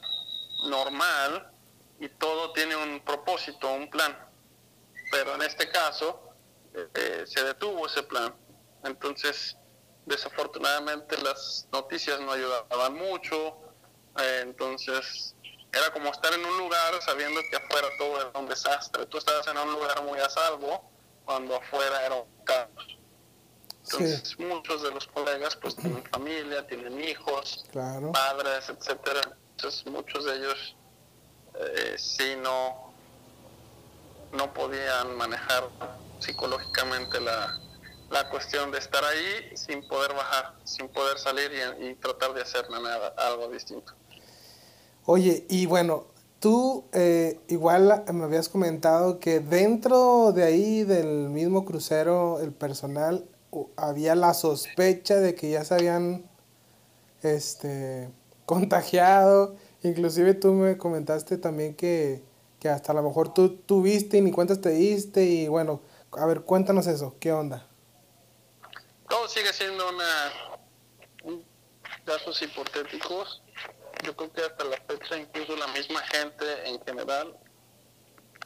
normal 0.70 1.52
y 2.00 2.08
todo 2.08 2.54
tiene 2.54 2.76
un 2.76 3.00
propósito, 3.00 3.74
un 3.74 3.90
plan. 3.90 4.16
Pero 5.10 5.34
en 5.34 5.42
este 5.42 5.72
caso, 5.72 6.36
eh, 6.76 7.24
se 7.26 7.44
detuvo 7.44 7.88
ese 7.88 8.04
plan. 8.04 8.32
Entonces, 8.84 9.58
desafortunadamente 10.06 11.20
las 11.24 11.68
noticias 11.72 12.20
no 12.20 12.32
ayudaban 12.32 12.94
mucho, 12.94 13.58
eh, 14.20 14.42
entonces 14.44 15.36
era 15.72 15.92
como 15.92 16.12
estar 16.12 16.32
en 16.32 16.46
un 16.46 16.56
lugar 16.60 17.02
sabiendo 17.02 17.42
que 17.50 17.56
afuera 17.56 17.88
todo 17.98 18.22
era 18.22 18.40
un 18.40 18.48
desastre. 18.48 19.08
Tú 19.08 19.18
estabas 19.18 19.48
en 19.48 19.58
un 19.58 19.74
lugar 19.74 20.04
muy 20.04 20.20
a 20.20 20.30
salvo 20.30 20.92
cuando 21.26 21.56
afuera 21.56 22.06
era 22.06 22.16
un 22.18 22.44
caos. 22.44 23.00
Entonces 23.84 24.40
muchos 24.40 24.82
de 24.82 24.92
los 24.92 25.08
colegas 25.08 25.56
pues 25.58 25.76
tienen 25.76 26.04
familia, 26.12 26.66
tienen 26.68 27.02
hijos, 27.02 27.66
padres, 27.74 28.70
etcétera. 28.70 29.22
Entonces 29.52 29.86
muchos 29.88 30.26
de 30.26 30.36
ellos 30.36 30.76
eh, 31.60 31.96
sí 31.98 32.36
no, 32.42 32.94
no 34.32 34.54
podían 34.54 35.16
manejar 35.18 35.70
psicológicamente 36.20 37.20
la, 37.20 37.60
la 38.10 38.30
cuestión 38.30 38.72
de 38.72 38.78
estar 38.78 39.04
ahí 39.04 39.56
sin 39.56 39.86
poder 39.88 40.14
bajar, 40.14 40.54
sin 40.64 40.88
poder 40.88 41.18
salir 41.18 41.52
y, 41.82 41.96
tratar 41.96 42.34
de 42.34 42.42
hacer 42.42 42.70
nada, 42.70 43.14
algo 43.18 43.50
distinto. 43.50 43.94
Oye, 45.06 45.46
y 45.50 45.66
bueno, 45.66 46.06
tú 46.40 46.86
eh, 46.94 47.40
igual 47.50 48.04
me 48.14 48.24
habías 48.24 48.48
comentado 48.48 49.20
que 49.20 49.40
dentro 49.40 50.32
de 50.32 50.44
ahí 50.44 50.84
del 50.84 51.30
mismo 51.30 51.66
crucero, 51.66 52.40
el 52.40 52.54
personal, 52.54 53.26
había 53.76 54.16
la 54.16 54.34
sospecha 54.34 55.16
de 55.16 55.36
que 55.36 55.52
ya 55.52 55.64
se 55.64 55.74
habían 55.76 56.30
este, 57.22 58.10
contagiado. 58.46 59.56
Inclusive 59.84 60.34
tú 60.34 60.54
me 60.54 60.78
comentaste 60.78 61.38
también 61.38 61.76
que, 61.76 62.24
que 62.60 62.70
hasta 62.70 62.92
a 62.92 62.96
lo 62.96 63.04
mejor 63.04 63.34
tú 63.34 63.58
tuviste 63.58 64.18
y 64.18 64.22
ni 64.22 64.32
cuentas 64.32 64.62
te 64.62 64.70
diste 64.70 65.24
y 65.26 65.48
bueno, 65.48 65.82
a 66.14 66.26
ver, 66.26 66.42
cuéntanos 66.42 66.88
eso, 66.88 67.16
¿qué 67.20 67.32
onda? 67.32 67.68
Todo 69.10 69.28
sigue 69.28 69.52
siendo 69.52 69.90
una 69.90 70.32
datos 72.06 72.42
hipotéticos. 72.42 73.42
Yo 74.04 74.16
creo 74.16 74.32
que 74.34 74.42
hasta 74.42 74.64
la 74.66 74.78
fecha 74.88 75.18
incluso 75.18 75.56
la 75.56 75.68
misma 75.68 76.02
gente 76.02 76.46
en 76.68 76.84
general 76.84 77.38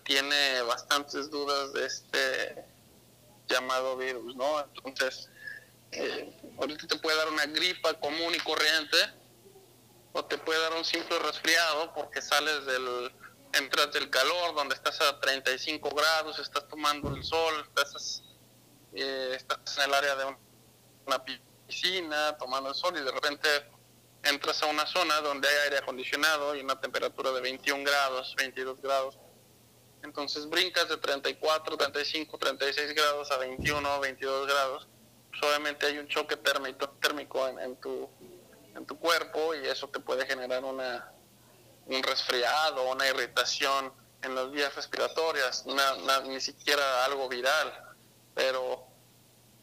tiene 0.04 0.62
bastantes 0.62 1.30
dudas 1.30 1.74
de 1.74 1.86
este 1.86 2.66
llamado 3.48 3.98
virus, 3.98 4.36
¿no? 4.36 4.60
Entonces, 4.60 5.30
eh, 5.92 6.34
ahorita 6.60 6.88
te 6.88 6.98
puede 6.98 7.18
dar 7.18 7.30
una 7.30 7.46
gripa 7.46 7.94
común 7.96 8.36
y 8.36 8.40
corriente 8.40 8.98
o 10.12 10.26
te 10.26 10.38
puede 10.38 10.60
dar 10.60 10.74
un 10.74 10.86
simple 10.86 11.18
resfriado 11.20 11.94
porque 11.94 12.22
sales 12.22 12.66
del 12.66 13.12
entras 13.54 13.92
del 13.94 14.10
calor, 14.10 14.56
donde 14.56 14.76
estás 14.76 15.00
a 15.02 15.20
35 15.20 15.90
grados, 15.90 16.40
estás 16.40 16.68
tomando 16.68 17.16
el 17.16 17.24
sol, 17.24 17.54
estás, 17.68 18.24
eh, 18.94 19.34
estás 19.36 19.78
en 19.78 19.84
el 19.86 19.94
área 19.94 20.16
de 20.16 20.38
una 21.06 21.24
piscina 21.24 22.38
tomando 22.38 22.70
el 22.70 22.76
sol 22.76 22.96
y 22.98 23.04
de 23.04 23.12
repente 23.12 23.48
entras 24.24 24.62
a 24.64 24.68
una 24.68 24.86
zona 24.86 25.22
donde 25.22 25.48
hay 25.48 25.56
aire 25.66 25.78
acondicionado 25.78 26.56
y 26.56 26.62
una 26.62 26.80
temperatura 26.80 27.32
de 27.32 27.42
21 27.42 27.84
grados, 27.84 28.36
22 28.38 28.82
grados. 28.82 29.18
Entonces 30.04 30.48
brincas 30.50 30.88
de 30.90 30.98
34, 30.98 31.78
35, 31.78 32.38
36 32.38 32.94
grados 32.94 33.32
a 33.32 33.38
21, 33.38 34.00
22 34.00 34.48
grados. 34.48 34.88
Pues 35.30 35.44
obviamente 35.44 35.86
hay 35.86 35.98
un 35.98 36.08
choque 36.08 36.38
térmico, 36.38 37.48
en, 37.48 37.76
tu, 37.78 38.10
en 38.76 38.86
tu 38.86 38.98
cuerpo 38.98 39.54
y 39.56 39.68
eso 39.68 39.88
te 39.88 40.00
puede 40.00 40.26
generar 40.26 40.64
una, 40.64 41.12
un 41.88 42.04
resfriado, 42.04 42.90
una 42.90 43.08
irritación 43.08 43.94
en 44.22 44.36
las 44.36 44.52
vías 44.52 44.76
respiratorias, 44.76 45.66
ni 46.26 46.42
siquiera 46.42 47.06
algo 47.06 47.30
viral, 47.30 47.96
pero 48.34 48.86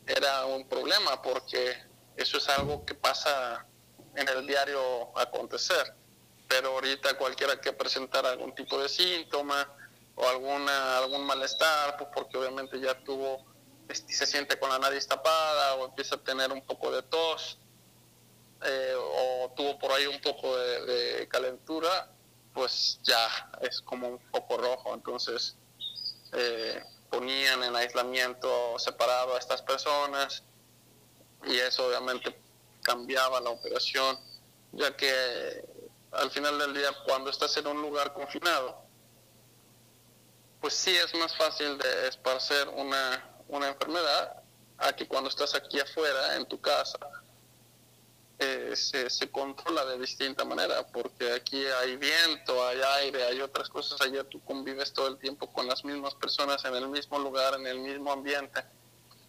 era 0.06 0.46
un 0.46 0.68
problema 0.68 1.20
porque 1.22 1.76
eso 2.16 2.38
es 2.38 2.48
algo 2.48 2.84
que 2.84 2.94
pasa 2.94 3.66
en 4.14 4.28
el 4.28 4.46
diario 4.46 5.16
acontecer. 5.18 5.94
Pero 6.46 6.72
ahorita 6.72 7.16
cualquiera 7.16 7.60
que 7.60 7.72
presentara 7.72 8.30
algún 8.30 8.54
tipo 8.54 8.80
de 8.80 8.88
síntoma 8.88 9.66
o 10.16 10.28
alguna 10.28 10.99
algún 10.99 11.25
malestar, 11.25 11.97
pues 11.97 12.11
porque 12.14 12.37
obviamente 12.38 12.80
ya 12.80 12.94
tuvo, 13.04 13.44
este, 13.88 14.12
se 14.12 14.26
siente 14.26 14.59
con 14.59 14.71
la 14.71 14.78
nariz 14.78 15.06
tapada 15.06 15.75
o 15.76 15.87
empieza 15.87 16.16
a 16.16 16.18
tener 16.18 16.52
un 16.52 16.62
poco 16.62 16.90
de 16.90 17.02
tos 17.02 17.59
eh, 18.62 18.94
o 18.97 19.52
tuvo 19.56 19.78
por 19.78 19.92
ahí 19.92 20.06
un 20.06 20.21
poco 20.21 20.56
de, 20.56 21.28
calentura, 21.28 22.09
pues 22.52 23.00
ya 23.02 23.50
es 23.61 23.80
como 23.80 24.09
un 24.09 24.18
poco 24.30 24.56
rojo. 24.56 24.94
Entonces 24.94 25.56
eh, 26.33 26.83
ponían 27.11 27.62
en 27.64 27.75
aislamiento 27.75 28.78
separado 28.78 29.35
a 29.35 29.38
estas 29.38 29.62
personas 29.62 30.42
y 31.47 31.59
eso 31.59 31.87
obviamente 31.87 32.38
cambiaba 32.83 33.40
la 33.40 33.50
operación, 33.50 34.18
ya 34.73 34.97
que 34.97 35.64
al 36.12 36.30
final 36.30 36.59
del 36.59 36.75
día 36.75 36.90
cuando 37.06 37.30
estás 37.30 37.56
en 37.56 37.66
un 37.66 37.83
lugar 37.83 38.12
confinado, 38.12 38.83
pues 40.64 40.76
sí 40.76 40.97
es 40.97 41.14
más 41.16 41.37
fácil 41.37 41.76
de 41.76 42.09
esparcer 42.09 42.66
una, 42.71 43.23
una 43.49 43.68
enfermedad 43.68 44.42
a 44.78 44.94
que 44.94 45.06
cuando 45.06 45.28
estás 45.28 45.54
aquí 45.54 45.78
afuera, 45.78 46.37
en 46.37 46.47
tu 46.47 46.59
casa, 46.59 46.99
eh, 48.38 48.73
se, 48.75 49.11
se, 49.11 49.30
controla 49.30 49.85
de 49.85 49.99
distinta 49.99 50.42
manera, 50.47 50.87
porque 50.87 51.33
aquí 51.33 51.62
hay 51.66 51.99
viento, 51.99 52.66
hay 52.66 52.80
aire, 53.02 53.25
hay 53.25 53.42
otras 53.42 53.68
cosas, 53.68 54.00
allá 54.00 54.25
tú 54.25 54.42
convives 54.42 54.90
todo 54.94 55.09
el 55.09 55.18
tiempo 55.18 55.52
con 55.52 55.68
las 55.68 55.85
mismas 55.85 56.14
personas 56.14 56.64
en 56.64 56.75
el 56.76 56.88
mismo 56.88 57.18
lugar, 57.18 57.56
en 57.56 57.66
el 57.66 57.80
mismo 57.80 58.11
ambiente, 58.11 58.64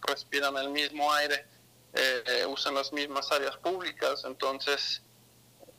respiran 0.08 0.56
el 0.56 0.70
mismo 0.70 1.12
aire 1.12 1.46
eh, 1.92 2.46
usan 2.46 2.74
las 2.74 2.94
mismas 2.94 3.30
áreas 3.30 3.58
públicas, 3.58 4.22
entonces 4.24 5.02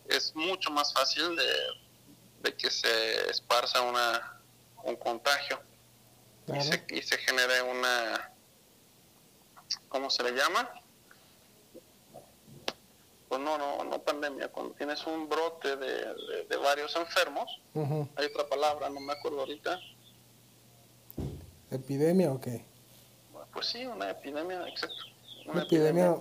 es 0.08 0.36
mucho 0.36 0.70
más 0.70 0.94
fácil 0.94 1.36
de, 1.36 2.54
que 2.54 2.70
se 2.70 3.32
esparza 3.32 3.82
una, 3.82 4.37
un 4.84 4.96
contagio 4.96 5.60
y, 6.48 6.62
se, 6.62 6.86
y 6.90 7.02
se 7.02 7.18
genere 7.18 7.62
una, 7.62 8.34
¿cómo 9.90 10.10
se 10.10 10.24
le 10.24 10.32
llama? 10.32 10.70
Pues 13.28 13.42
no, 13.42 13.58
no, 13.58 13.84
no 13.84 14.02
pandemia, 14.02 14.48
cuando 14.50 14.74
tienes 14.76 15.06
un 15.06 15.28
brote 15.28 15.76
de, 15.76 16.58
varios 16.64 16.96
enfermos, 16.96 17.62
hay 18.16 18.26
otra 18.26 18.48
palabra, 18.48 18.90
no 18.90 19.02
me 19.02 19.14
acuerdo 19.14 19.42
ahorita. 19.42 19.80
¿Epidemia 21.70 22.32
o 22.32 22.40
qué? 22.40 22.66
Pues 23.52 23.68
sí, 23.68 23.86
una 23.86 24.12
epidemia, 24.12 24.66
exacto 24.68 25.18
una 25.48 25.64
epidemia 25.64 26.16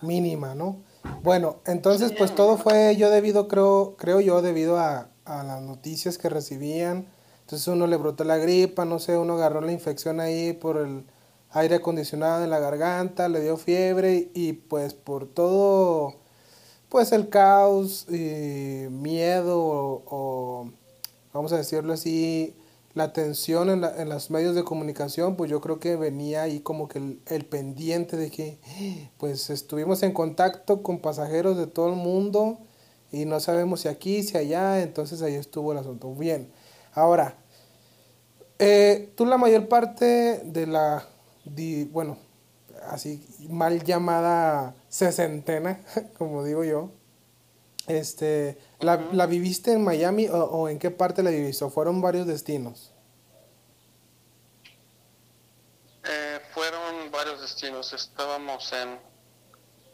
mínima, 0.00 0.54
¿no? 0.54 0.82
Bueno, 1.22 1.60
entonces 1.66 2.12
pues 2.16 2.34
todo 2.34 2.56
fue 2.56 2.96
yo 2.96 3.10
debido, 3.10 3.48
creo, 3.48 3.96
creo 3.96 4.20
yo, 4.20 4.42
debido 4.42 4.78
a, 4.78 5.10
las 5.24 5.60
noticias 5.60 6.16
que 6.16 6.30
recibían. 6.30 7.06
Entonces 7.48 7.66
uno 7.68 7.86
le 7.86 7.96
brotó 7.96 8.24
la 8.24 8.36
gripa, 8.36 8.84
no 8.84 8.98
sé, 8.98 9.16
uno 9.16 9.32
agarró 9.32 9.62
la 9.62 9.72
infección 9.72 10.20
ahí 10.20 10.52
por 10.52 10.76
el 10.76 11.04
aire 11.52 11.76
acondicionado 11.76 12.44
en 12.44 12.50
la 12.50 12.58
garganta, 12.58 13.26
le 13.30 13.40
dio 13.40 13.56
fiebre 13.56 14.30
y 14.34 14.52
pues 14.52 14.92
por 14.92 15.26
todo, 15.26 16.16
pues 16.90 17.10
el 17.12 17.30
caos 17.30 18.06
y 18.10 18.88
miedo 18.90 19.56
o 19.56 20.70
vamos 21.32 21.52
a 21.54 21.56
decirlo 21.56 21.94
así, 21.94 22.54
la 22.92 23.14
tensión 23.14 23.70
en, 23.70 23.82
en, 23.82 24.10
los 24.10 24.30
medios 24.30 24.54
de 24.54 24.64
comunicación, 24.64 25.36
pues 25.36 25.50
yo 25.50 25.62
creo 25.62 25.80
que 25.80 25.96
venía 25.96 26.42
ahí 26.42 26.60
como 26.60 26.86
que 26.86 26.98
el, 27.24 27.44
pendiente 27.46 28.18
de 28.18 28.30
que, 28.30 28.58
pues 29.16 29.48
estuvimos 29.48 30.02
en 30.02 30.12
contacto 30.12 30.82
con 30.82 30.98
pasajeros 30.98 31.56
de 31.56 31.66
todo 31.66 31.88
el 31.88 31.96
mundo 31.96 32.58
y 33.10 33.24
no 33.24 33.40
sabemos 33.40 33.80
si 33.80 33.88
aquí, 33.88 34.22
si 34.22 34.36
allá, 34.36 34.82
entonces 34.82 35.22
ahí 35.22 35.34
estuvo 35.34 35.72
el 35.72 35.78
asunto. 35.78 36.12
Bien, 36.14 36.50
ahora, 36.92 37.36
eh, 38.58 39.12
tú 39.16 39.26
la 39.26 39.36
mayor 39.36 39.68
parte 39.68 40.40
de 40.44 40.66
la, 40.66 41.06
bueno, 41.90 42.18
así 42.88 43.24
mal 43.48 43.82
llamada 43.84 44.74
sesentena, 44.88 45.80
como 46.18 46.44
digo 46.44 46.64
yo, 46.64 46.90
este, 47.86 48.58
¿la, 48.80 48.96
¿la 49.12 49.26
viviste 49.26 49.72
en 49.72 49.82
Miami 49.82 50.28
o, 50.28 50.44
o, 50.44 50.68
en 50.68 50.78
qué 50.78 50.90
parte 50.90 51.22
la 51.22 51.30
viviste? 51.30 51.64
¿O 51.64 51.70
fueron 51.70 52.02
varios 52.02 52.26
destinos? 52.26 52.92
Eh, 56.04 56.40
fueron 56.52 57.10
varios 57.10 57.40
destinos. 57.40 57.92
Estábamos 57.92 58.72
en. 58.72 59.00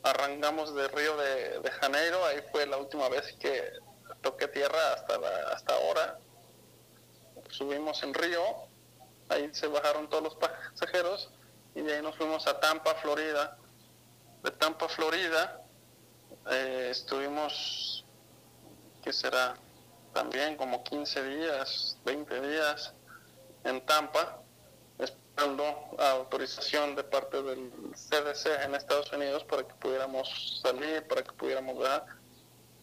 Arrancamos 0.03 0.75
de 0.75 0.87
Río 0.89 1.17
de, 1.17 1.61
de, 1.61 1.71
Janeiro, 1.71 2.23
ahí 2.27 2.37
fue 2.53 2.67
la 2.67 2.77
última 2.77 3.09
vez 3.09 3.33
que 3.41 3.63
toqué 4.21 4.49
tierra 4.49 4.93
hasta, 4.93 5.15
hasta 5.55 5.75
ahora. 5.75 6.19
Subimos 7.57 8.03
en 8.03 8.13
Río, 8.13 8.43
ahí 9.29 9.49
se 9.53 9.69
bajaron 9.69 10.09
todos 10.09 10.25
los 10.25 10.35
pasajeros 10.35 11.31
y 11.77 11.83
de 11.83 11.95
ahí 11.95 12.03
nos 12.03 12.17
fuimos 12.17 12.49
a 12.49 12.59
Tampa, 12.59 12.97
Florida. 12.97 13.57
De 14.43 14.51
Tampa, 14.51 14.89
Florida, 14.89 15.63
eh, 16.51 16.89
estuvimos, 16.91 18.05
¿qué 19.05 19.13
será? 19.13 19.55
También 20.13 20.57
como 20.57 20.83
15 20.83 21.23
días, 21.29 21.97
20 22.05 22.41
días 22.41 22.93
en 23.63 23.87
Tampa, 23.87 24.43
esperando 24.99 25.65
autorización 25.97 26.97
de 26.97 27.05
parte 27.05 27.41
del 27.41 27.71
CDC 27.95 28.65
en 28.65 28.75
Estados 28.75 29.13
Unidos 29.13 29.45
para 29.45 29.63
que 29.63 29.75
pudiéramos 29.75 30.61
salir, 30.61 31.07
para 31.07 31.23
que 31.23 31.33
pudiéramos 31.33 31.79
ver. 31.79 32.03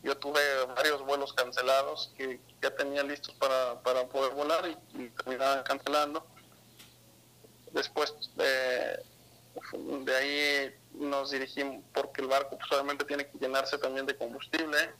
Yo 0.03 0.17
tuve 0.17 0.41
varios 0.75 1.05
vuelos 1.05 1.31
cancelados 1.33 2.11
que 2.17 2.39
ya 2.61 2.75
tenía 2.75 3.03
listos 3.03 3.35
para, 3.35 3.79
para 3.83 4.07
poder 4.07 4.33
volar 4.33 4.50
cancelando. 5.63 6.25
Después 7.71 8.13
de, 8.35 9.03
de 10.05 10.15
ahí 10.15 10.75
nos 10.93 11.31
dirigimos 11.31 11.83
porque 11.93 12.21
el 12.21 12.27
barco 12.27 12.57
pues, 12.57 12.67
solamente 12.69 13.05
tiene 13.05 13.27
que 13.27 13.37
llenarse 13.37 13.77
también 13.77 14.05
de 14.05 14.15
combustible, 14.15 14.93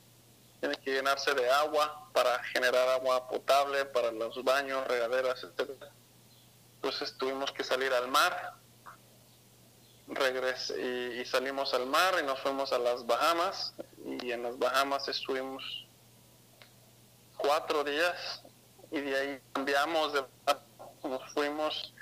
tiene 0.60 0.76
que 0.76 0.92
llenarse 0.92 1.34
de 1.34 1.50
agua 1.50 2.08
para 2.12 2.42
generar 2.44 2.88
agua 2.88 3.28
potable 3.28 3.84
para 3.86 4.10
los 4.12 4.42
baños, 4.44 4.86
regaderas, 4.86 5.44
etc. 5.44 5.70
Entonces 6.76 7.16
tuvimos 7.18 7.52
que 7.52 7.64
salir 7.64 7.92
al 7.92 8.08
mar, 8.08 8.54
regresé 10.08 11.20
y, 11.20 11.24
salimos 11.24 11.74
al 11.74 11.86
mar 11.86 12.14
y 12.20 12.26
nos 12.26 12.40
fuimos 12.40 12.72
a 12.72 12.78
las 12.78 13.06
Bahamas 13.06 13.74
y 14.04 14.32
en 14.32 14.42
las 14.42 14.58
Bahamas 14.58 15.08
estuvimos 15.08 15.86
cuatro 17.36 17.84
días 17.84 18.42
y 18.92 19.00
de 19.00 19.18
ahí 19.18 19.40
cambiamos, 19.52 20.12
de, 20.12 20.24
nos 21.02 21.32
fuimos 21.32 21.92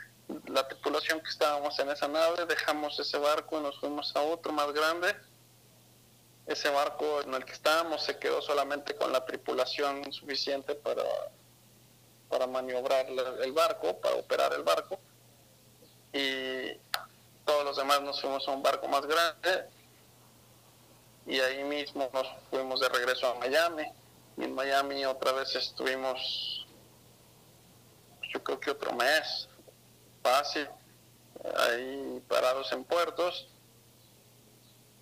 la 0.47 0.69
tripulación 0.69 1.21
que 1.21 1.31
estábamos 1.31 1.79
en 1.79 1.91
esa 1.91 2.09
nave, 2.09 2.45
dejamos 2.45 2.99
ese 2.99 3.17
barco 3.17 3.59
y 3.59 3.63
nos 3.63 3.79
fuimos 3.81 4.15
a 4.15 4.23
otro 4.23 4.53
más 4.53 4.71
grande. 4.73 5.17
Ese 6.47 6.69
barco 6.69 7.23
en 7.23 7.33
el 7.33 7.45
que 7.45 7.53
estábamos 7.53 8.03
se 8.03 8.19
quedó 8.19 8.43
solamente 8.43 8.95
con 8.97 9.13
la 9.13 9.25
tripulación 9.25 10.13
suficiente 10.13 10.75
para, 10.75 11.05
para 12.29 12.47
maniobrar 12.47 13.07
el 13.07 13.53
barco, 13.53 13.99
para 14.01 14.17
operar 14.17 14.53
el 14.53 14.63
barco. 14.63 14.99
Y 16.13 16.73
todos 17.45 17.65
los 17.65 17.77
demás 17.77 18.03
nos 18.03 18.21
fuimos 18.21 18.47
a 18.49 18.51
un 18.53 18.63
barco 18.63 18.89
más 18.89 19.07
grande 19.07 19.69
y 21.27 21.39
ahí 21.41 21.63
mismo 21.65 22.11
nos 22.13 22.27
fuimos 22.51 22.81
de 22.81 22.89
regreso 22.89 23.29
a 23.29 23.35
Miami. 23.35 23.85
Y 24.37 24.45
en 24.45 24.55
Miami 24.55 25.05
otra 25.05 25.33
vez 25.33 25.55
estuvimos, 25.55 26.67
yo 28.33 28.43
creo 28.43 28.61
que 28.61 28.71
otro 28.71 28.93
mes, 28.95 29.49
fácil, 30.23 30.69
ahí 31.57 32.23
parados 32.29 32.73
en 32.73 32.85
puertos, 32.85 33.49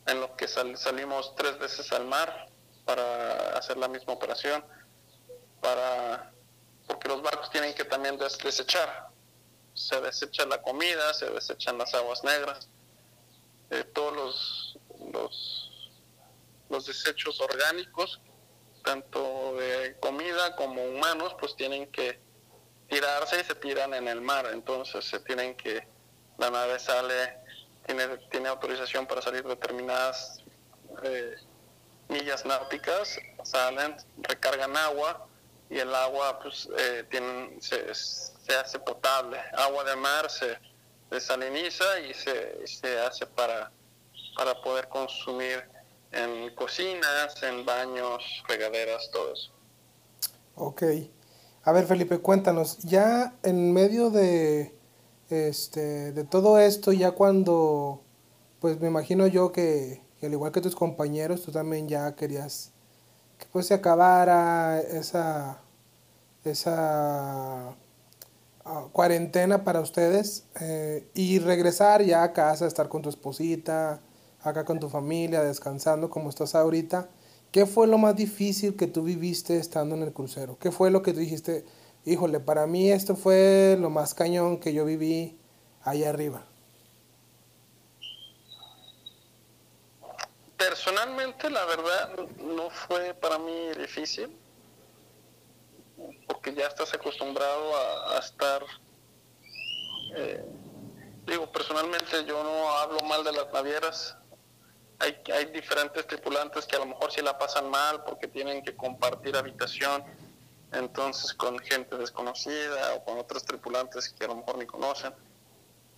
en 0.07 0.21
los 0.21 0.31
que 0.33 0.49
salimos 0.49 1.35
tres 1.37 1.59
veces 1.59 1.93
al 1.93 2.07
mar 2.07 2.49
para 2.85 3.59
hacer 3.59 3.77
la 3.77 3.89
misma 3.89 4.15
operación, 4.15 4.65
para 5.61 6.33
porque 6.87 7.09
los 7.09 7.21
barcos 7.21 7.51
tienen 7.51 7.75
que 7.75 7.85
también 7.85 8.19
desechar. 8.19 9.09
Se 9.75 10.01
desecha 10.01 10.47
la 10.47 10.63
comida, 10.63 11.13
se 11.13 11.29
desechan 11.31 11.77
las 11.77 11.93
aguas 11.95 12.25
negras, 12.25 12.69
eh, 13.71 13.85
todos 13.85 14.15
los, 14.15 14.79
los 15.13 15.69
los 16.69 16.87
desechos 16.87 17.41
orgánicos, 17.41 18.21
tanto 18.85 19.57
de 19.57 19.97
comida 20.01 20.55
como 20.57 20.83
humanos, 20.85 21.35
pues 21.41 21.57
tienen 21.57 21.91
que 21.91 22.21
tirarse 22.89 23.41
y 23.41 23.45
se 23.45 23.55
tiran 23.55 23.95
en 23.95 24.09
el 24.09 24.21
mar. 24.21 24.49
Entonces 24.53 25.05
se 25.05 25.21
tienen 25.21 25.55
que, 25.57 25.87
la 26.39 26.51
nave 26.51 26.79
sale, 26.79 27.39
tiene, 27.87 28.07
tiene 28.31 28.49
autorización 28.49 29.07
para 29.07 29.23
salir 29.23 29.45
determinadas 29.45 30.43
eh, 31.03 31.37
millas 32.09 32.45
náuticas, 32.45 33.19
salen, 33.43 33.97
recargan 34.23 34.77
agua 34.77 35.27
y 35.71 35.79
el 35.79 35.95
agua 35.95 36.39
pues 36.41 36.69
eh, 36.79 37.05
tienen, 37.11 37.61
se, 37.61 37.91
hace 38.55 38.79
potable. 38.79 39.39
Agua 39.53 39.85
de 39.85 39.97
mar 39.97 40.31
se 40.31 40.59
desaliniza 41.11 42.01
y 42.01 42.15
se, 42.15 42.67
se 42.67 42.99
hace 43.01 43.27
para, 43.27 43.71
para 44.37 44.61
poder 44.63 44.89
consumir 44.89 45.63
en 46.13 46.55
cocinas, 46.55 47.43
en 47.43 47.65
baños, 47.67 48.25
regaderas, 48.49 49.11
todo 49.11 49.33
eso. 49.35 49.53
Ok. 50.55 50.83
A 51.69 51.73
ver, 51.73 51.85
Felipe, 51.85 52.19
cuéntanos, 52.21 52.79
ya 52.79 53.35
en 53.43 53.75
medio 53.75 54.09
de, 54.09 54.75
este, 55.29 56.13
de 56.13 56.25
todo 56.25 56.59
esto, 56.59 56.93
ya 56.93 57.11
cuando, 57.11 58.01
pues 58.59 58.81
me 58.81 58.89
imagino 58.89 59.27
yo 59.27 59.53
que, 59.53 60.01
al 60.23 60.33
igual 60.33 60.51
que 60.51 60.63
tus 60.63 60.75
compañeros, 60.75 61.43
tú 61.43 61.53
también 61.53 61.87
ya 61.87 62.15
querías 62.15 62.73
que 63.37 63.45
pues 63.53 63.67
se 63.67 63.75
acabara 63.75 64.81
esa, 64.81 65.61
esa 66.43 67.77
ah, 68.65 68.87
cuarentena 68.91 69.63
para 69.63 69.83
ustedes 69.83 70.45
eh, 70.63 71.07
y 71.13 71.39
regresar 71.39 72.03
ya 72.03 72.23
a 72.23 72.33
casa, 72.33 72.67
estar 72.67 72.89
con 72.89 73.03
tu 73.03 73.11
esposita, 73.11 74.01
acá 74.43 74.65
con 74.65 74.81
tu 74.81 74.89
familia, 74.89 75.43
descansando 75.43 76.09
como 76.09 76.31
estás 76.31 76.55
ahorita. 76.55 77.11
¿Qué 77.51 77.65
fue 77.65 77.87
lo 77.87 77.97
más 77.97 78.15
difícil 78.15 78.77
que 78.77 78.87
tú 78.87 79.03
viviste 79.03 79.57
estando 79.57 79.95
en 79.95 80.03
el 80.03 80.13
crucero? 80.13 80.59
¿Qué 80.59 80.71
fue 80.71 80.91
lo 80.91 81.03
que 81.03 81.15
tú 81.15 81.21
dijiste, 81.21 81.65
híjole, 82.05 82.41
para 82.41 82.67
mí 82.67 82.91
esto 82.91 83.17
fue 83.17 83.77
lo 83.81 83.89
más 83.89 84.13
cañón 84.13 84.61
que 84.61 84.75
yo 84.75 84.85
viví 84.85 85.39
allá 85.83 86.11
arriba? 86.11 86.45
Personalmente, 90.59 91.49
la 91.49 91.65
verdad, 91.65 92.19
no 92.39 92.69
fue 92.69 93.15
para 93.15 93.39
mí 93.39 93.71
difícil, 93.79 94.29
porque 96.27 96.53
ya 96.55 96.67
estás 96.67 96.93
acostumbrado 96.93 97.73
a, 97.77 98.19
estar... 98.19 98.63
Eh, 100.17 100.45
digo, 101.27 101.51
personalmente 101.51 102.25
yo 102.27 102.43
no 102.43 102.71
hablo 102.73 103.01
mal 103.07 103.25
de 103.25 103.33
las 103.33 103.51
navieras, 103.55 104.18
hay, 105.01 105.21
hay 105.33 105.47
diferentes 105.47 106.07
tripulantes 106.07 106.67
que 106.67 106.77
a 106.77 106.81
lo 106.81 106.87
mejor 106.87 107.13
sí 107.13 107.23
la 107.23 107.39
pasan 107.39 107.71
mal 107.71 108.03
porque 108.05 108.27
tienen 108.27 108.63
que 108.63 108.75
compartir 108.75 109.37
habitación, 109.37 110.05
entonces 110.73 111.33
con 111.35 111.59
gente 111.61 111.97
desconocida 111.97 112.95
o 112.95 113.05
con 113.05 113.19
otros 113.19 113.45
tripulantes 113.45 114.09
que 114.11 114.25
a 114.25 114.29
lo 114.29 114.37
mejor 114.37 114.59
ni 114.59 114.67
conocen. 114.67 115.15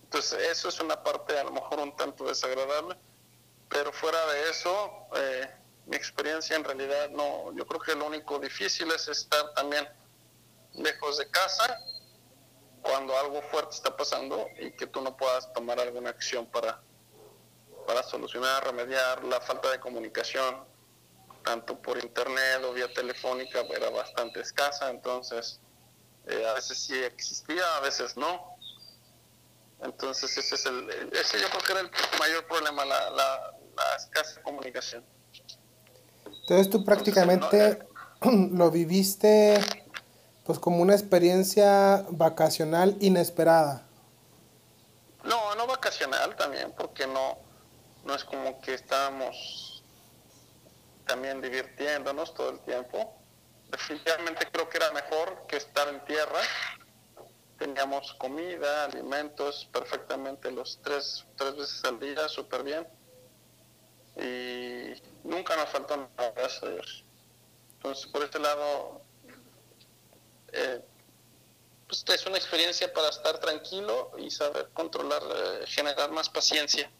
Entonces 0.03 0.49
eso 0.49 0.69
es 0.69 0.79
una 0.79 1.01
parte 1.01 1.37
a 1.37 1.43
lo 1.43 1.51
mejor 1.51 1.79
un 1.79 1.95
tanto 1.95 2.25
desagradable, 2.25 2.95
pero 3.69 3.91
fuera 3.91 4.23
de 4.27 4.49
eso, 4.49 4.91
eh, 5.15 5.49
mi 5.85 5.95
experiencia 5.95 6.55
en 6.55 6.63
realidad 6.63 7.09
no, 7.09 7.51
yo 7.53 7.65
creo 7.65 7.81
que 7.81 7.95
lo 7.95 8.05
único 8.05 8.37
difícil 8.37 8.91
es 8.91 9.07
estar 9.07 9.53
también 9.53 9.87
lejos 10.73 11.17
de 11.17 11.29
casa 11.29 11.79
cuando 12.81 13.17
algo 13.17 13.41
fuerte 13.43 13.75
está 13.75 13.95
pasando 13.95 14.47
y 14.59 14.71
que 14.71 14.87
tú 14.87 15.01
no 15.01 15.15
puedas 15.15 15.51
tomar 15.53 15.79
alguna 15.79 16.09
acción 16.09 16.45
para, 16.45 16.81
para 17.85 18.03
solucionar, 18.03 18.63
remediar 18.63 19.23
la 19.23 19.39
falta 19.41 19.71
de 19.71 19.79
comunicación, 19.79 20.63
tanto 21.43 21.77
por 21.81 21.97
internet 21.97 22.61
o 22.65 22.73
vía 22.73 22.91
telefónica, 22.93 23.61
era 23.61 23.89
bastante 23.89 24.41
escasa, 24.41 24.89
entonces 24.89 25.59
eh, 26.27 26.45
a 26.47 26.53
veces 26.53 26.77
sí 26.77 26.95
existía, 27.03 27.63
a 27.77 27.79
veces 27.81 28.15
no. 28.17 28.55
Entonces 29.81 30.37
ese 30.37 30.55
es 30.55 30.65
el, 30.65 30.89
ese 31.13 31.39
yo 31.41 31.47
creo 31.49 31.61
que 31.61 31.71
era 31.71 31.81
el 31.81 31.91
mayor 32.19 32.45
problema, 32.47 32.85
la, 32.85 33.09
la, 33.09 33.55
escasa 33.97 34.41
comunicación. 34.43 35.03
Entonces 36.41 36.69
tú 36.69 36.85
prácticamente 36.85 37.79
lo 38.21 38.69
viviste 38.69 39.59
pues 40.45 40.59
como 40.59 40.81
una 40.81 40.93
experiencia 40.93 42.05
vacacional 42.09 42.95
inesperada. 42.99 43.87
No, 45.23 45.55
no 45.55 45.67
vacacional 45.67 46.35
también, 46.35 46.73
porque 46.77 47.07
no, 47.07 47.37
no 48.03 48.15
es 48.15 48.23
como 48.23 48.59
que 48.61 48.73
estábamos 48.73 49.83
también 51.05 51.41
divirtiéndonos 51.41 52.33
todo 52.33 52.51
el 52.51 52.59
tiempo. 52.61 53.15
Definitivamente 53.69 54.47
creo 54.51 54.69
que 54.69 54.77
era 54.77 54.91
mejor 54.91 55.45
que 55.47 55.57
estar 55.57 55.87
en 55.87 56.03
tierra. 56.05 56.39
Teníamos 57.57 58.13
comida, 58.15 58.85
alimentos 58.85 59.67
perfectamente 59.71 60.51
los 60.51 60.79
tres, 60.81 61.25
tres 61.37 61.55
veces 61.55 61.83
al 61.85 61.99
día, 61.99 62.27
súper 62.27 62.63
bien. 62.63 62.87
Y 64.15 65.01
nunca 65.27 65.55
nos 65.55 65.69
faltó 65.69 65.97
nada. 65.97 66.33
Entonces, 67.73 68.07
por 68.07 68.23
este 68.23 68.39
lado, 68.39 69.01
eh, 70.51 70.81
pues 71.87 72.03
es 72.07 72.25
una 72.25 72.37
experiencia 72.37 72.91
para 72.93 73.09
estar 73.09 73.37
tranquilo 73.39 74.11
y 74.17 74.31
saber 74.31 74.69
controlar, 74.73 75.21
eh, 75.23 75.65
generar 75.67 76.11
más 76.11 76.29
paciencia 76.29 76.91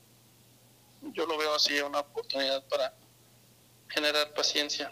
yo 1.14 1.26
lo 1.26 1.38
veo 1.38 1.56
así, 1.56 1.80
una 1.82 2.00
oportunidad 2.00 2.64
para 2.68 2.94
generar 3.88 4.34
paciencia. 4.34 4.92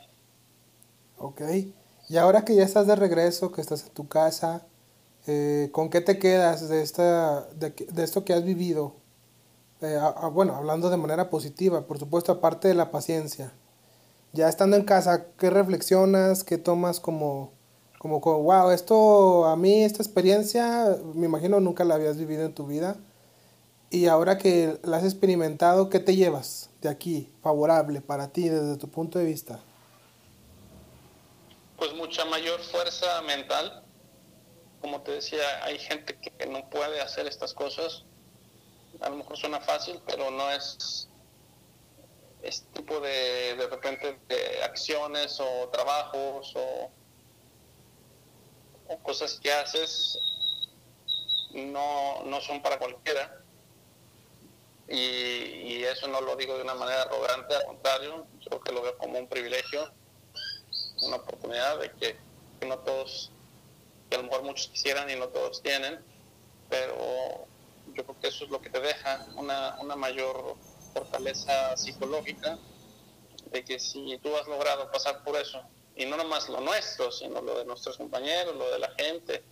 Ok, 1.17 1.41
y 2.07 2.17
ahora 2.17 2.43
que 2.43 2.55
ya 2.55 2.63
estás 2.63 2.87
de 2.87 2.95
regreso, 2.95 3.51
que 3.51 3.61
estás 3.61 3.83
en 3.83 3.93
tu 3.93 4.07
casa, 4.07 4.65
eh, 5.27 5.69
¿con 5.71 5.89
qué 5.89 6.01
te 6.01 6.17
quedas 6.17 6.69
de, 6.69 6.81
esta, 6.81 7.47
de, 7.51 7.73
esto 8.03 8.25
que 8.25 8.33
has 8.33 8.43
vivido? 8.43 8.95
Eh, 9.81 9.99
bueno, 10.31 10.55
hablando 10.55 10.89
de 10.89 10.97
manera 10.97 11.29
positiva, 11.29 11.85
por 11.85 11.99
supuesto, 11.99 12.31
aparte 12.31 12.67
de 12.67 12.73
la 12.73 12.91
paciencia. 12.91 13.53
Ya 14.33 14.47
estando 14.49 14.77
en 14.77 14.85
casa, 14.85 15.27
¿qué 15.37 15.49
reflexionas? 15.49 16.43
¿Qué 16.43 16.57
tomas 16.57 16.99
como, 16.99 17.51
como, 17.99 18.21
como, 18.21 18.43
wow, 18.43 18.71
esto 18.71 19.45
a 19.45 19.55
mí, 19.55 19.83
esta 19.83 20.01
experiencia, 20.01 20.97
me 21.13 21.25
imagino 21.25 21.59
nunca 21.59 21.83
la 21.83 21.95
habías 21.95 22.17
vivido 22.17 22.43
en 22.45 22.53
tu 22.53 22.65
vida? 22.65 22.97
Y 23.91 24.05
ahora 24.05 24.37
que 24.37 24.79
la 24.83 24.97
has 24.97 25.03
experimentado, 25.03 25.89
¿qué 25.89 25.99
te 25.99 26.15
llevas 26.15 26.69
de 26.81 26.89
aquí 26.89 27.27
favorable 27.41 28.01
para 28.01 28.27
ti 28.27 28.47
desde 28.47 28.77
tu 28.77 28.87
punto 28.87 29.17
de 29.17 29.25
vista? 29.25 29.59
Pues 31.75 31.93
mucha 31.93 32.23
mayor 32.25 32.59
fuerza 32.61 33.21
mental. 33.23 33.83
Como 34.79 35.01
te 35.01 35.13
decía, 35.13 35.63
hay 35.63 35.79
gente 35.79 36.19
que 36.19 36.45
no 36.45 36.69
puede 36.69 37.01
hacer 37.01 37.25
estas 37.25 37.53
cosas. 37.53 38.03
A 39.01 39.09
lo 39.09 39.15
mejor 39.17 39.37
suena 39.37 39.59
fácil, 39.59 39.99
pero 40.05 40.29
no 40.29 40.51
es 40.51 41.07
este 42.43 42.67
tipo 42.79 42.99
de, 42.99 43.55
de 43.55 43.67
repente, 43.67 44.19
de 44.27 44.63
acciones 44.63 45.39
o 45.39 45.67
trabajos 45.69 46.53
o, 46.55 46.91
o 48.87 48.97
cosas 48.99 49.39
que 49.41 49.51
haces 49.51 50.19
no, 51.53 52.23
no 52.25 52.39
son 52.39 52.61
para 52.61 52.77
cualquiera 52.77 53.43
y, 54.89 55.83
eso 55.83 56.07
no 56.07 56.21
lo 56.21 56.35
digo 56.35 56.55
de 56.55 56.63
una 56.63 56.75
manera 56.75 57.03
arrogante, 57.03 57.55
al 57.55 57.65
contrario, 57.65 58.27
yo 58.41 58.49
creo 58.49 58.61
que 58.61 58.71
lo 58.71 58.81
veo 58.81 58.97
como 58.97 59.17
un 59.17 59.27
privilegio, 59.27 59.91
una 61.01 61.17
oportunidad 61.17 61.79
de 61.79 61.91
que, 61.93 62.17
no 62.65 62.77
todos, 62.79 63.31
que 64.09 64.17
a 64.17 64.19
lo 64.19 64.25
mejor 64.25 64.43
muchos 64.43 64.67
quisieran 64.67 65.09
y 65.09 65.15
no 65.15 65.29
todos 65.29 65.61
tienen, 65.63 65.99
pero 66.69 67.47
yo 67.93 68.03
creo 68.03 68.19
que 68.19 68.27
eso 68.27 68.43
es 68.45 68.51
lo 68.51 68.61
que 68.61 68.69
te 68.69 68.79
deja 68.79 69.25
una, 69.35 69.77
una 69.79 69.95
mayor 69.95 70.55
fortaleza 70.93 71.75
psicológica 71.77 72.59
de 73.51 73.63
que 73.63 73.79
si 73.79 74.17
tú 74.21 74.35
has 74.35 74.47
logrado 74.47 74.91
pasar 74.91 75.23
por 75.23 75.35
eso, 75.37 75.63
y 75.95 76.05
no 76.05 76.17
nomás 76.17 76.47
lo 76.49 76.61
nuestro, 76.61 77.11
sino 77.11 77.41
lo 77.41 77.57
de 77.57 77.65
nuestros 77.65 77.97
compañeros, 77.97 78.55
lo 78.55 78.71
de 78.71 78.79
la 78.79 78.91
gente, 78.91 79.43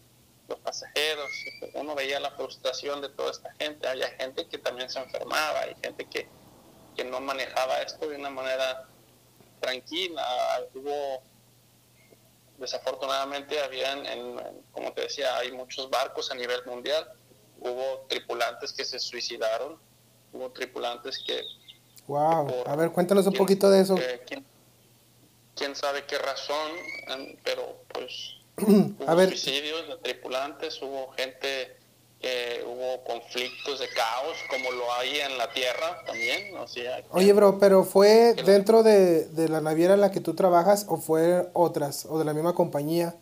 los 0.47 0.59
pasajeros, 0.59 1.29
uno 1.73 1.95
veía 1.95 2.19
la 2.19 2.31
frustración 2.31 3.01
de 3.01 3.09
toda 3.09 3.31
esta 3.31 3.53
gente, 3.55 3.87
había 3.87 4.07
gente 4.11 4.47
que 4.47 4.57
también 4.57 4.89
se 4.89 4.99
enfermaba, 4.99 5.61
hay 5.61 5.75
gente 5.81 6.05
que, 6.05 6.27
que 6.95 7.03
no 7.03 7.19
manejaba 7.19 7.81
esto 7.81 8.07
de 8.07 8.15
una 8.15 8.29
manera 8.29 8.87
tranquila, 9.59 10.25
hubo, 10.73 11.21
desafortunadamente 12.57 13.59
habían, 13.61 14.05
en, 14.05 14.39
como 14.71 14.93
te 14.93 15.01
decía, 15.01 15.35
hay 15.37 15.51
muchos 15.51 15.89
barcos 15.89 16.31
a 16.31 16.35
nivel 16.35 16.65
mundial, 16.65 17.11
hubo 17.59 18.05
tripulantes 18.07 18.71
que 18.71 18.85
se 18.85 18.99
suicidaron, 18.99 19.77
hubo 20.31 20.51
tripulantes 20.51 21.21
que... 21.25 21.43
Wow, 22.07 22.63
a 22.65 22.75
ver, 22.77 22.91
cuéntanos 22.91 23.27
un 23.27 23.33
poquito 23.33 23.69
de 23.69 23.81
eso. 23.81 23.95
quién, 24.25 24.45
quién 25.55 25.75
sabe 25.75 26.05
qué 26.05 26.17
razón, 26.17 26.71
pero 27.43 27.83
pues 27.89 28.36
hubo 28.57 29.27
suicidios 29.27 29.87
de 29.87 29.97
tripulantes, 29.97 30.81
hubo 30.81 31.11
gente 31.11 31.77
que 32.19 32.63
hubo 32.65 33.03
conflictos 33.03 33.79
de 33.79 33.87
caos, 33.89 34.37
como 34.49 34.71
lo 34.71 34.91
hay 34.93 35.19
en 35.19 35.37
la 35.37 35.51
tierra 35.53 36.03
también. 36.05 36.57
O 36.57 36.67
sea, 36.67 37.03
Oye, 37.11 37.31
bro, 37.33 37.59
pero 37.59 37.83
¿fue 37.83 38.33
dentro 38.33 38.81
de, 38.81 39.25
de, 39.25 39.49
la 39.49 39.61
naviera 39.61 39.93
en 39.93 40.01
la 40.01 40.11
que 40.11 40.19
tú 40.19 40.33
trabajas 40.33 40.85
o 40.89 40.97
fue 40.97 41.47
otras, 41.53 42.05
o 42.09 42.17
de 42.17 42.25
la 42.25 42.33
misma 42.33 42.55
compañía 42.55 43.15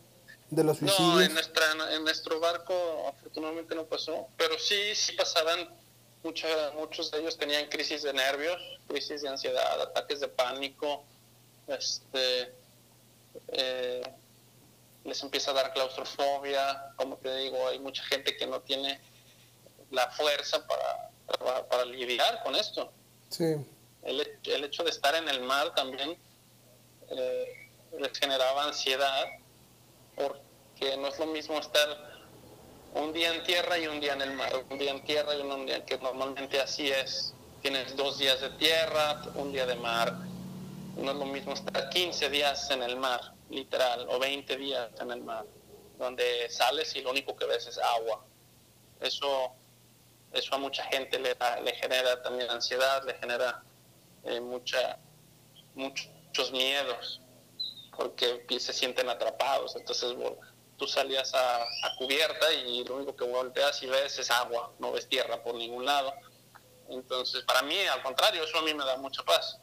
de 0.50 0.64
los 0.64 0.78
suicidios? 0.78 1.16
No, 1.16 1.22
en, 1.22 1.34
nuestra, 1.34 1.64
en 1.92 2.04
nuestro 2.04 2.40
barco 2.40 2.74
afortunadamente 3.10 3.76
no 3.76 3.84
pasó, 3.84 4.28
pero 4.38 4.58
sí, 4.58 4.96
sí 4.96 5.12
pasaban, 5.14 5.70
mucha, 6.24 6.48
muchos 6.78 7.12
de 7.12 7.20
ellos 7.20 7.38
tenían 7.38 7.68
crisis 7.68 8.04
de 8.04 8.14
nervios, 8.14 8.62
crisis 8.88 9.22
de 9.22 9.28
ansiedad, 9.28 9.82
ataques 9.82 10.22
de 10.22 10.30
pánico, 10.30 11.04
este... 11.68 12.54
Eh, 13.50 14.02
les 15.06 15.22
empieza 15.22 15.52
a 15.52 15.54
dar 15.54 15.72
claustrofobia, 15.72 16.94
como 16.98 17.16
te 17.18 17.34
digo, 17.38 17.68
hay 17.68 17.80
mucha 17.80 18.04
gente 18.04 18.36
que 18.36 18.48
no 18.48 18.60
tiene 18.62 19.00
la 19.92 20.10
fuerza 20.10 20.66
para, 20.66 21.64
para, 21.70 21.86
lidiar 21.86 22.42
con 22.44 22.56
esto. 22.56 22.92
Sí. 23.30 23.56
El, 24.02 24.40
el, 24.46 24.64
hecho 24.64 24.84
de 24.84 24.90
estar 24.90 25.14
en 25.16 25.30
el 25.30 25.42
mar 25.42 25.74
también 25.76 26.18
eh, 27.10 27.70
les 28.00 28.18
generaba 28.18 28.66
ansiedad, 28.66 29.26
porque 30.16 30.98
no 30.98 31.08
es 31.08 31.20
lo 31.20 31.28
mismo 31.28 31.60
estar 31.60 32.16
un 32.96 33.14
día 33.14 33.34
en 33.34 33.44
tierra 33.44 33.78
y 33.78 33.88
un 33.88 34.00
día 34.00 34.14
en 34.14 34.24
el 34.24 34.34
mar, 34.34 34.54
un 34.70 34.80
día 34.80 34.90
en 34.90 35.04
tierra 35.04 35.36
y 35.36 35.42
un 35.42 35.68
día 35.68 35.86
que 35.86 36.00
normalmente 36.00 36.60
así 36.60 36.90
es. 36.90 37.34
Tienes 37.62 37.96
dos 37.96 38.18
días 38.18 38.42
de 38.42 38.50
tierra, 38.52 39.22
un 39.36 39.52
día 39.52 39.68
de 39.68 39.76
mar. 39.76 40.14
No 40.98 41.12
es 41.12 41.18
lo 41.18 41.26
mismo 41.26 41.54
estar 41.54 41.90
15 41.90 42.30
días 42.30 42.70
en 42.72 42.82
el 42.82 42.96
mar 42.96 43.35
literal, 43.50 44.08
o 44.10 44.20
20 44.20 44.58
días 44.58 44.90
en 45.00 45.12
el 45.12 45.22
mar, 45.22 45.46
donde 45.98 46.50
sales 46.50 46.96
y 46.96 47.02
lo 47.02 47.12
único 47.12 47.36
que 47.36 47.46
ves 47.46 47.68
es 47.68 47.78
agua. 47.78 48.24
Eso, 49.00 49.52
eso 50.34 50.56
a 50.56 50.58
mucha 50.58 50.84
gente 50.86 51.20
le, 51.20 51.36
le 51.64 51.76
genera 51.76 52.22
también 52.22 52.50
ansiedad, 52.50 53.04
le 53.06 53.14
genera 53.16 53.64
eh, 54.24 54.40
mucha, 54.40 54.98
muchos 55.76 56.52
miedos, 56.52 57.22
porque 57.96 58.46
se 58.60 58.74
sienten 58.74 59.10
atrapados. 59.10 59.76
Entonces 59.76 60.16
tú 60.78 60.88
salías 60.88 61.34
a, 61.34 61.64
a, 61.64 61.96
cubierta 61.98 62.52
y 62.54 62.84
lo 62.84 62.96
único 62.98 63.16
que 63.16 63.26
volteas 63.26 63.82
y 63.84 63.88
ves 63.88 64.20
es 64.20 64.30
agua, 64.32 64.74
no 64.80 64.92
ves 64.92 65.08
tierra 65.08 65.42
por 65.44 65.56
ningún 65.56 65.86
lado. 65.86 66.14
Entonces, 66.90 67.44
para 67.44 67.62
mí, 67.64 67.78
al 67.88 68.04
contrario, 68.04 68.44
eso 68.44 68.58
a 68.60 68.62
mí 68.62 68.74
me 68.74 68.86
da 68.86 68.98
mucha 68.98 69.24
paz. 69.24 69.60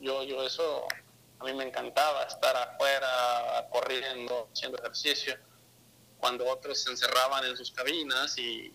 Yo, 0.00 0.22
yo 0.22 0.44
eso 0.44 0.86
a 1.38 1.44
mí 1.44 1.52
me 1.52 1.64
encantaba 1.64 2.24
estar 2.24 2.56
afuera 2.56 3.68
corriendo, 3.70 4.48
haciendo 4.52 4.78
ejercicio, 4.78 5.36
cuando 6.18 6.46
otros 6.48 6.82
se 6.82 6.90
encerraban 6.90 7.44
en 7.44 7.56
sus 7.56 7.70
cabinas 7.70 8.38
y, 8.38 8.72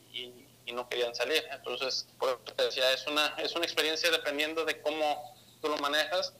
no 0.71 0.87
querían 0.87 1.15
salir. 1.15 1.43
Entonces, 1.51 2.07
por 2.19 2.43
te 2.43 2.65
decía, 2.65 2.93
es 2.93 3.07
una, 3.07 3.25
es 3.39 3.55
una 3.55 3.65
experiencia 3.65 4.11
dependiendo 4.11 4.65
de 4.65 4.79
cómo 4.83 5.35
tú 5.61 5.67
lo 5.67 5.77
manejas. 5.77 6.31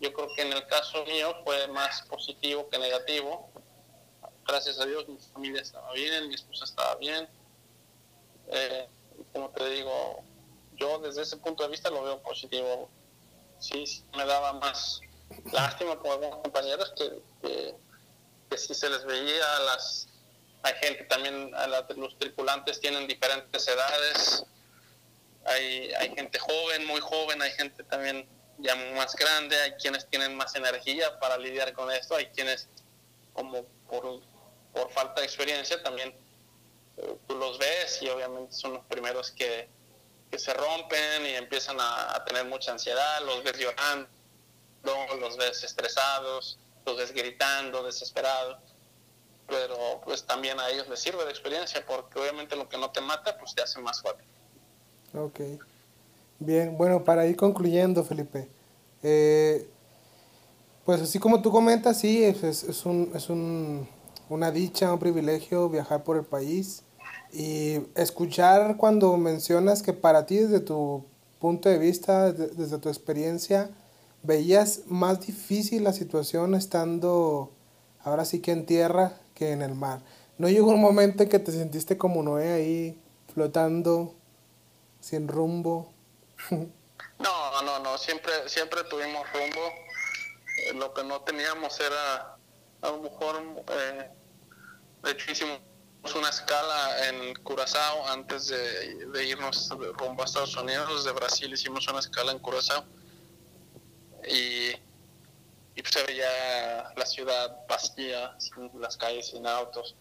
Yo 0.00 0.12
creo 0.12 0.28
que 0.34 0.42
en 0.42 0.52
el 0.52 0.66
caso 0.66 1.02
mío 1.06 1.34
fue 1.44 1.66
más 1.68 2.02
positivo 2.02 2.68
que 2.68 2.78
negativo. 2.78 3.50
Gracias 4.46 4.78
a 4.78 4.84
Dios 4.84 5.08
mi 5.08 5.16
familia 5.32 5.62
estaba 5.62 5.90
bien, 5.94 6.28
mi 6.28 6.34
esposa 6.34 6.66
estaba 6.66 6.96
bien. 6.96 7.26
Eh, 8.48 8.86
como 9.32 9.48
te 9.48 9.66
digo, 9.70 10.22
yo 10.76 10.98
desde 10.98 11.22
ese 11.22 11.36
punto 11.38 11.62
de 11.62 11.70
vista 11.70 11.88
lo 11.88 12.02
veo 12.02 12.22
positivo. 12.22 12.90
Sí, 13.58 13.86
sí 13.86 14.04
me 14.14 14.26
daba 14.26 14.52
más, 14.52 15.00
lástima 15.52 16.00
por 16.00 16.12
algunos 16.12 16.40
compañeros 16.42 16.92
que, 16.96 17.10
que, 17.42 18.58
si 18.58 18.72
se 18.72 18.88
les 18.88 19.04
veía 19.04 19.56
a 19.56 19.60
las 19.60 20.08
hay 20.62 20.74
gente 20.74 21.04
también 21.04 21.52
a 21.56 21.66
los 21.66 22.18
tripulantes 22.18 22.80
tienen 22.80 23.08
diferentes 23.08 23.66
edades 23.66 24.44
hay, 25.44 25.92
hay 25.94 26.14
gente 26.14 26.38
joven 26.38 26.86
muy 26.86 27.00
joven 27.00 27.42
hay 27.42 27.50
gente 27.50 27.82
también 27.82 28.28
ya 28.58 28.76
más 28.94 29.16
grande 29.16 29.60
hay 29.60 29.72
quienes 29.72 30.08
tienen 30.08 30.36
más 30.36 30.54
energía 30.54 31.18
para 31.18 31.36
lidiar 31.36 31.72
con 31.72 31.90
esto 31.90 32.14
hay 32.14 32.26
quienes 32.26 32.68
como 33.32 33.64
por, 33.90 34.20
por 34.72 34.90
falta 34.92 35.20
de 35.20 35.26
experiencia 35.26 35.82
también 35.82 36.14
eh, 36.98 37.16
tú 37.26 37.34
los 37.34 37.58
ves 37.58 38.00
y 38.02 38.08
obviamente 38.08 38.52
son 38.52 38.74
los 38.74 38.84
primeros 38.84 39.32
que, 39.32 39.68
que 40.30 40.38
se 40.38 40.54
rompen 40.54 41.26
y 41.26 41.34
empiezan 41.34 41.76
a 41.80 42.24
tener 42.24 42.44
mucha 42.44 42.70
ansiedad 42.70 43.20
los 43.26 43.42
ves 43.42 43.58
llorando 43.58 44.08
los 45.20 45.36
ves 45.36 45.64
estresados, 45.64 46.58
los 46.86 46.96
ves 46.96 47.12
gritando, 47.12 47.82
desesperados, 47.82 48.58
pero 49.46 49.76
pues 50.04 50.24
también 50.24 50.58
a 50.60 50.68
ellos 50.70 50.88
les 50.88 51.00
sirve 51.00 51.24
de 51.24 51.30
experiencia 51.30 51.84
porque 51.86 52.18
obviamente 52.18 52.56
lo 52.56 52.68
que 52.68 52.78
no 52.78 52.90
te 52.90 53.00
mata 53.00 53.36
pues 53.38 53.54
te 53.54 53.62
hace 53.62 53.80
más 53.80 54.00
fuerte. 54.00 54.24
Ok. 55.14 55.40
Bien, 56.38 56.76
bueno, 56.76 57.04
para 57.04 57.26
ir 57.26 57.36
concluyendo, 57.36 58.04
Felipe, 58.04 58.48
eh, 59.02 59.68
pues 60.84 61.00
así 61.00 61.18
como 61.18 61.40
tú 61.40 61.50
comentas, 61.50 62.00
sí, 62.00 62.24
es, 62.24 62.42
es, 62.42 62.84
un, 62.84 63.12
es 63.14 63.28
un, 63.28 63.88
una 64.28 64.50
dicha, 64.50 64.92
un 64.92 64.98
privilegio 64.98 65.68
viajar 65.68 66.04
por 66.04 66.16
el 66.16 66.24
país 66.24 66.82
y 67.32 67.80
escuchar 67.94 68.76
cuando 68.76 69.16
mencionas 69.16 69.82
que 69.82 69.92
para 69.92 70.26
ti 70.26 70.38
desde 70.38 70.60
tu 70.60 71.04
punto 71.38 71.68
de 71.68 71.78
vista, 71.78 72.32
desde 72.32 72.78
tu 72.78 72.88
experiencia, 72.88 73.70
¿Veías 74.24 74.86
más 74.86 75.20
difícil 75.20 75.84
la 75.84 75.92
situación 75.92 76.54
estando 76.54 77.52
ahora 78.02 78.24
sí 78.24 78.40
que 78.40 78.52
en 78.52 78.64
tierra 78.64 79.20
que 79.34 79.52
en 79.52 79.60
el 79.60 79.74
mar? 79.74 80.00
¿No 80.38 80.48
llegó 80.48 80.70
un 80.70 80.80
momento 80.80 81.22
en 81.22 81.28
que 81.28 81.38
te 81.38 81.52
sentiste 81.52 81.98
como 81.98 82.22
Noé 82.22 82.54
ahí 82.54 82.98
flotando 83.34 84.14
sin 84.98 85.28
rumbo? 85.28 85.92
no, 86.50 87.62
no, 87.62 87.78
no, 87.80 87.98
siempre, 87.98 88.32
siempre 88.46 88.82
tuvimos 88.84 89.30
rumbo. 89.30 89.60
Eh, 90.56 90.72
lo 90.72 90.94
que 90.94 91.04
no 91.04 91.20
teníamos 91.20 91.78
era 91.80 92.38
a 92.80 92.90
lo 92.90 93.02
mejor, 93.02 93.42
eh, 93.68 94.10
de 95.02 95.10
hecho 95.10 95.32
hicimos 95.32 95.60
una 96.16 96.30
escala 96.30 97.08
en 97.08 97.34
Curazao 97.42 98.08
antes 98.08 98.46
de, 98.46 99.06
de 99.06 99.26
irnos 99.26 99.68
rumbo 99.98 100.22
a 100.22 100.24
Estados 100.24 100.56
Unidos, 100.56 101.04
de 101.04 101.12
Brasil 101.12 101.52
hicimos 101.52 101.86
una 101.88 101.98
escala 101.98 102.32
en 102.32 102.38
Curazao 102.38 102.84
y, 104.28 104.72
pues, 105.74 105.92
se 105.92 106.02
veía 106.04 106.92
la 106.96 107.06
ciudad 107.06 107.66
vacía, 107.68 108.34
sin 108.38 108.70
las 108.80 108.96
calles 108.96 109.28
sin 109.28 109.46
autos. 109.46 109.94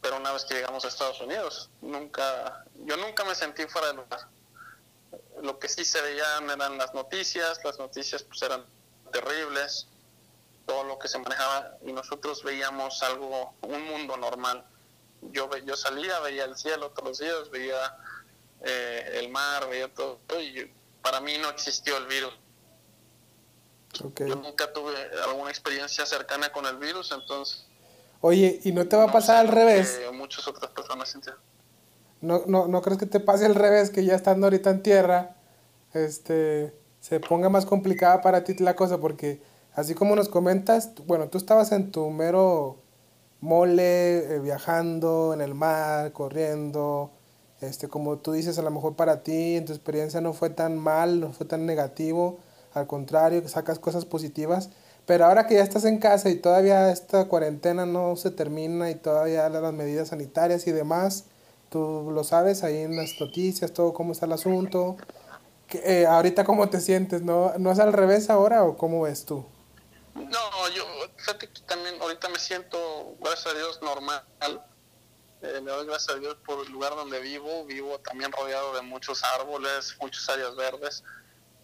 Pero 0.00 0.16
una 0.16 0.32
vez 0.32 0.44
que 0.44 0.54
llegamos 0.54 0.84
a 0.84 0.88
Estados 0.88 1.20
Unidos, 1.20 1.70
nunca, 1.80 2.64
yo 2.84 2.96
nunca 2.96 3.24
me 3.24 3.34
sentí 3.34 3.66
fuera 3.66 3.88
de 3.88 3.94
lugar. 3.94 4.20
Lo 5.42 5.58
que 5.58 5.68
sí 5.68 5.84
se 5.84 6.00
veían 6.02 6.50
eran 6.50 6.76
las 6.76 6.92
noticias, 6.92 7.60
las 7.64 7.78
noticias 7.78 8.22
pues 8.22 8.42
eran 8.42 8.64
terribles, 9.12 9.86
todo 10.66 10.84
lo 10.84 10.98
que 10.98 11.08
se 11.08 11.18
manejaba 11.18 11.76
y 11.86 11.92
nosotros 11.92 12.42
veíamos 12.42 13.02
algo, 13.02 13.54
un 13.62 13.82
mundo 13.84 14.16
normal. 14.16 14.64
Yo, 15.32 15.48
yo 15.58 15.76
salía, 15.76 16.20
veía 16.20 16.44
el 16.44 16.56
cielo 16.56 16.90
todos 16.90 17.08
los 17.08 17.18
días, 17.18 17.50
veía 17.50 17.96
eh, 18.62 19.20
el 19.20 19.30
mar, 19.30 19.68
veía 19.68 19.92
todo, 19.92 20.20
y 20.38 20.70
para 21.02 21.20
mí 21.20 21.38
no 21.38 21.48
existió 21.50 21.96
el 21.96 22.06
virus 22.06 22.34
yo 23.94 24.36
nunca 24.36 24.72
tuve 24.72 24.94
alguna 25.26 25.50
experiencia 25.50 26.04
cercana 26.06 26.52
con 26.52 26.66
el 26.66 26.76
virus, 26.76 27.12
entonces... 27.12 27.66
Oye, 28.20 28.60
¿y 28.64 28.72
no 28.72 28.86
te 28.86 28.96
va 28.96 29.04
a 29.04 29.12
pasar 29.12 29.36
al 29.36 29.48
revés? 29.48 30.00
muchas 30.12 30.48
otras 30.48 30.70
personas 30.70 31.14
¿No, 32.20 32.42
no, 32.46 32.68
¿No 32.68 32.80
crees 32.80 32.98
que 32.98 33.06
te 33.06 33.20
pase 33.20 33.44
al 33.44 33.54
revés, 33.54 33.90
que 33.90 34.04
ya 34.04 34.14
estando 34.14 34.46
ahorita 34.46 34.70
en 34.70 34.82
tierra, 34.82 35.36
este, 35.92 36.74
se 37.00 37.20
ponga 37.20 37.50
más 37.50 37.66
complicada 37.66 38.22
para 38.22 38.44
ti 38.44 38.54
la 38.54 38.74
cosa? 38.74 38.98
Porque 38.98 39.42
así 39.74 39.94
como 39.94 40.16
nos 40.16 40.30
comentas, 40.30 40.94
bueno, 41.06 41.28
tú 41.28 41.36
estabas 41.36 41.72
en 41.72 41.90
tu 41.92 42.08
mero 42.08 42.78
mole, 43.40 44.36
eh, 44.36 44.38
viajando 44.40 45.34
en 45.34 45.42
el 45.42 45.54
mar, 45.54 46.12
corriendo, 46.12 47.10
este, 47.60 47.88
como 47.88 48.18
tú 48.18 48.32
dices, 48.32 48.58
a 48.58 48.62
lo 48.62 48.70
mejor 48.70 48.96
para 48.96 49.22
ti, 49.22 49.56
en 49.56 49.66
tu 49.66 49.72
experiencia 49.72 50.20
no 50.20 50.32
fue 50.32 50.50
tan 50.50 50.78
mal, 50.78 51.20
no 51.20 51.32
fue 51.32 51.46
tan 51.46 51.66
negativo, 51.66 52.38
al 52.74 52.86
contrario, 52.86 53.42
que 53.42 53.48
sacas 53.48 53.78
cosas 53.78 54.04
positivas. 54.04 54.70
Pero 55.06 55.26
ahora 55.26 55.46
que 55.46 55.54
ya 55.54 55.62
estás 55.62 55.84
en 55.84 55.98
casa 55.98 56.30
y 56.30 56.36
todavía 56.36 56.90
esta 56.90 57.26
cuarentena 57.26 57.84
no 57.84 58.16
se 58.16 58.30
termina 58.30 58.90
y 58.90 58.94
todavía 58.94 59.48
las 59.48 59.72
medidas 59.72 60.08
sanitarias 60.08 60.66
y 60.66 60.72
demás, 60.72 61.24
tú 61.70 62.10
lo 62.10 62.24
sabes 62.24 62.64
ahí 62.64 62.78
en 62.78 62.96
las 62.96 63.20
noticias, 63.20 63.72
todo 63.72 63.92
cómo 63.92 64.12
está 64.12 64.26
el 64.26 64.32
asunto. 64.32 64.96
Eh, 65.72 66.06
ahorita 66.06 66.44
cómo 66.44 66.70
te 66.70 66.80
sientes, 66.80 67.22
¿no? 67.22 67.52
¿No 67.58 67.70
es 67.70 67.78
al 67.78 67.92
revés 67.92 68.30
ahora 68.30 68.64
o 68.64 68.76
cómo 68.76 69.02
ves 69.02 69.26
tú? 69.26 69.44
No, 70.14 70.68
yo 70.74 70.84
fíjate 71.16 71.48
que 71.50 71.60
también 71.62 72.00
ahorita 72.00 72.28
me 72.28 72.38
siento, 72.38 73.16
gracias 73.20 73.54
a 73.54 73.58
Dios, 73.58 73.80
normal. 73.82 74.22
Eh, 75.42 75.60
me 75.60 75.70
doy 75.70 75.86
gracias 75.86 76.16
a 76.16 76.18
Dios 76.18 76.36
por 76.46 76.64
el 76.64 76.72
lugar 76.72 76.94
donde 76.94 77.20
vivo. 77.20 77.66
Vivo 77.66 77.98
también 77.98 78.32
rodeado 78.32 78.74
de 78.74 78.82
muchos 78.82 79.22
árboles, 79.22 79.96
muchas 80.00 80.28
áreas 80.30 80.56
verdes 80.56 81.02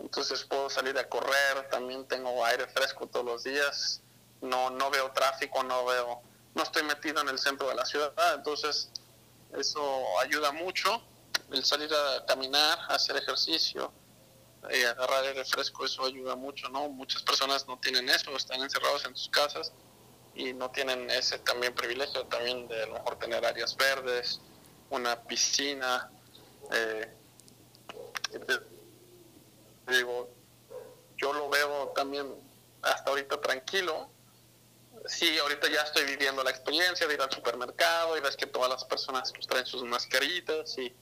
entonces 0.00 0.44
puedo 0.44 0.70
salir 0.70 0.96
a 0.98 1.08
correr, 1.08 1.68
también 1.70 2.06
tengo 2.06 2.44
aire 2.44 2.66
fresco 2.68 3.06
todos 3.06 3.24
los 3.24 3.44
días, 3.44 4.02
no, 4.40 4.70
no 4.70 4.90
veo 4.90 5.10
tráfico, 5.12 5.62
no 5.62 5.84
veo, 5.84 6.22
no 6.54 6.62
estoy 6.62 6.82
metido 6.84 7.20
en 7.20 7.28
el 7.28 7.38
centro 7.38 7.68
de 7.68 7.74
la 7.74 7.84
ciudad, 7.84 8.34
entonces 8.34 8.90
eso 9.56 10.04
ayuda 10.20 10.52
mucho. 10.52 11.02
El 11.52 11.64
salir 11.64 11.90
a 11.92 12.24
caminar, 12.26 12.78
hacer 12.88 13.16
ejercicio, 13.16 13.92
y 14.68 14.82
agarrar 14.84 15.24
el 15.24 15.36
refresco, 15.36 15.84
eso 15.84 16.04
ayuda 16.04 16.36
mucho, 16.36 16.68
¿no? 16.68 16.88
Muchas 16.88 17.22
personas 17.22 17.66
no 17.66 17.78
tienen 17.78 18.08
eso, 18.08 18.36
están 18.36 18.60
encerrados 18.60 19.04
en 19.06 19.16
sus 19.16 19.28
casas 19.30 19.72
y 20.34 20.52
no 20.52 20.70
tienen 20.70 21.08
ese 21.10 21.38
también 21.38 21.74
privilegio 21.74 22.26
también 22.26 22.68
de 22.68 22.82
a 22.82 22.86
lo 22.86 22.94
mejor 22.94 23.18
tener 23.18 23.44
áreas 23.44 23.76
verdes, 23.76 24.40
una 24.90 25.20
piscina. 25.22 26.10
Eh, 26.72 27.16
digo, 29.90 30.30
yo 31.16 31.32
lo 31.32 31.48
veo 31.48 31.88
también 31.94 32.26
hasta 32.82 33.10
ahorita 33.10 33.40
tranquilo. 33.40 34.10
Sí, 35.06 35.38
ahorita 35.38 35.68
ya 35.68 35.82
estoy 35.82 36.04
viviendo 36.04 36.42
la 36.44 36.50
experiencia 36.50 37.06
de 37.06 37.14
ir 37.14 37.22
al 37.22 37.30
supermercado 37.30 38.16
y 38.16 38.20
ves 38.20 38.36
que 38.36 38.46
todas 38.46 38.68
las 38.68 38.84
personas 38.84 39.32
pues, 39.32 39.46
traen 39.46 39.66
sus 39.66 39.82
mascaritas 39.84 40.76
y 40.78 40.94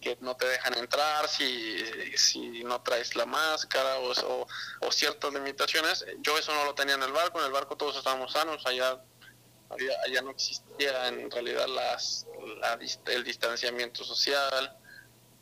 que 0.00 0.16
no 0.20 0.36
te 0.36 0.46
dejan 0.46 0.74
entrar 0.78 1.28
si, 1.28 1.84
si 2.16 2.62
no 2.64 2.80
traes 2.82 3.16
la 3.16 3.26
máscara 3.26 3.98
o, 3.98 4.46
o, 4.80 4.92
ciertas 4.92 5.32
limitaciones. 5.32 6.04
Yo 6.20 6.38
eso 6.38 6.54
no 6.54 6.64
lo 6.64 6.74
tenía 6.74 6.94
en 6.94 7.02
el 7.02 7.12
barco, 7.12 7.40
en 7.40 7.46
el 7.46 7.52
barco 7.52 7.76
todos 7.76 7.96
estábamos 7.96 8.32
sanos, 8.32 8.64
allá, 8.64 9.02
allá, 10.06 10.22
no 10.22 10.30
existía 10.30 11.08
en 11.08 11.30
realidad 11.30 11.66
las, 11.66 12.26
el 13.06 13.24
distanciamiento 13.24 14.04
social, 14.04 14.76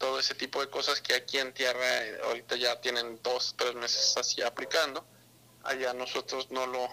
todo 0.00 0.18
ese 0.18 0.34
tipo 0.34 0.60
de 0.62 0.70
cosas 0.70 1.00
que 1.02 1.14
aquí 1.14 1.38
en 1.38 1.52
tierra 1.52 2.06
eh, 2.06 2.20
ahorita 2.24 2.56
ya 2.56 2.80
tienen 2.80 3.20
dos, 3.22 3.54
tres 3.56 3.74
meses 3.74 4.16
así 4.16 4.40
aplicando, 4.40 5.04
allá 5.62 5.92
nosotros 5.92 6.50
no 6.50 6.66
lo, 6.66 6.88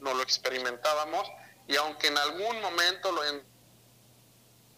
no 0.00 0.14
lo 0.14 0.22
experimentábamos. 0.22 1.26
Y 1.68 1.76
aunque 1.76 2.08
en 2.08 2.18
algún 2.18 2.60
momento 2.60 3.12
lo, 3.12 3.22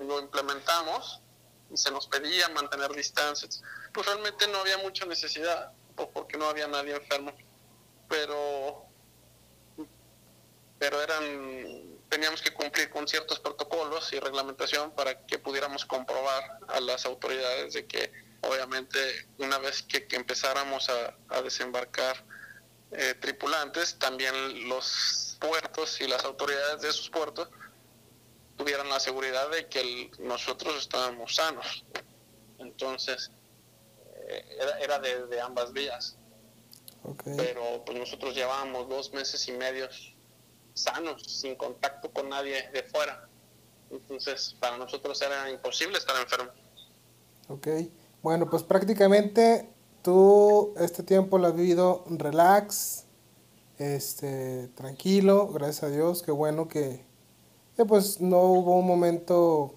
lo 0.04 0.20
implementamos, 0.20 1.22
y 1.70 1.76
se 1.76 1.90
nos 1.90 2.06
pedía 2.08 2.48
mantener 2.50 2.92
distancias, 2.92 3.62
pues 3.92 4.06
realmente 4.06 4.46
no 4.48 4.58
había 4.58 4.76
mucha 4.78 5.06
necesidad, 5.06 5.72
porque 6.12 6.36
no 6.36 6.46
había 6.46 6.66
nadie 6.66 6.94
enfermo, 6.94 7.32
pero, 8.06 8.84
pero 10.78 11.00
eran, 11.00 11.89
teníamos 12.10 12.42
que 12.42 12.52
cumplir 12.52 12.90
con 12.90 13.06
ciertos 13.08 13.38
protocolos 13.38 14.12
y 14.12 14.18
reglamentación 14.18 14.90
para 14.90 15.26
que 15.26 15.38
pudiéramos 15.38 15.86
comprobar 15.86 16.58
a 16.68 16.80
las 16.80 17.06
autoridades 17.06 17.72
de 17.72 17.86
que 17.86 18.12
obviamente 18.42 18.98
una 19.38 19.58
vez 19.58 19.82
que, 19.82 20.06
empezáramos 20.10 20.90
a, 20.90 21.42
desembarcar 21.42 22.22
eh, 22.90 23.14
tripulantes, 23.20 23.96
también 23.98 24.34
los 24.68 25.38
puertos 25.40 26.00
y 26.00 26.08
las 26.08 26.24
autoridades 26.24 26.82
de 26.82 26.88
esos 26.88 27.08
puertos 27.08 27.48
tuvieran 28.56 28.88
la 28.88 28.98
seguridad 28.98 29.48
de 29.50 29.68
que 29.68 30.10
nosotros 30.18 30.76
estábamos 30.76 31.36
sanos. 31.36 31.84
Entonces, 32.58 33.30
eh, 34.28 34.44
era, 34.82 34.98
de, 34.98 35.40
ambas 35.40 35.72
vías. 35.72 36.16
Pero 37.36 37.82
pues 37.86 37.96
nosotros 37.98 38.34
llevábamos 38.34 38.88
dos 38.88 39.12
meses 39.12 39.46
y 39.48 39.52
medio 39.52 39.88
sanos, 40.74 41.22
sin 41.22 41.56
contacto 41.56 42.10
con 42.10 42.28
nadie 42.28 42.70
de 42.72 42.82
fuera. 42.84 43.28
Entonces, 43.90 44.56
para 44.60 44.76
nosotros 44.78 45.20
era 45.20 45.50
imposible 45.50 45.98
estar 45.98 46.16
enfermo. 46.20 46.50
Ok. 47.48 47.68
Bueno, 48.22 48.48
pues 48.48 48.62
prácticamente 48.62 49.68
tú 50.02 50.74
este 50.78 51.02
tiempo 51.02 51.38
lo 51.38 51.48
has 51.48 51.56
vivido 51.56 52.04
relax, 52.08 53.06
este, 53.78 54.68
tranquilo, 54.68 55.48
gracias 55.48 55.84
a 55.84 55.88
Dios, 55.88 56.22
qué 56.22 56.32
bueno 56.32 56.68
que, 56.68 57.04
pues 57.88 58.20
no 58.20 58.42
hubo 58.42 58.78
un 58.78 58.86
momento 58.86 59.74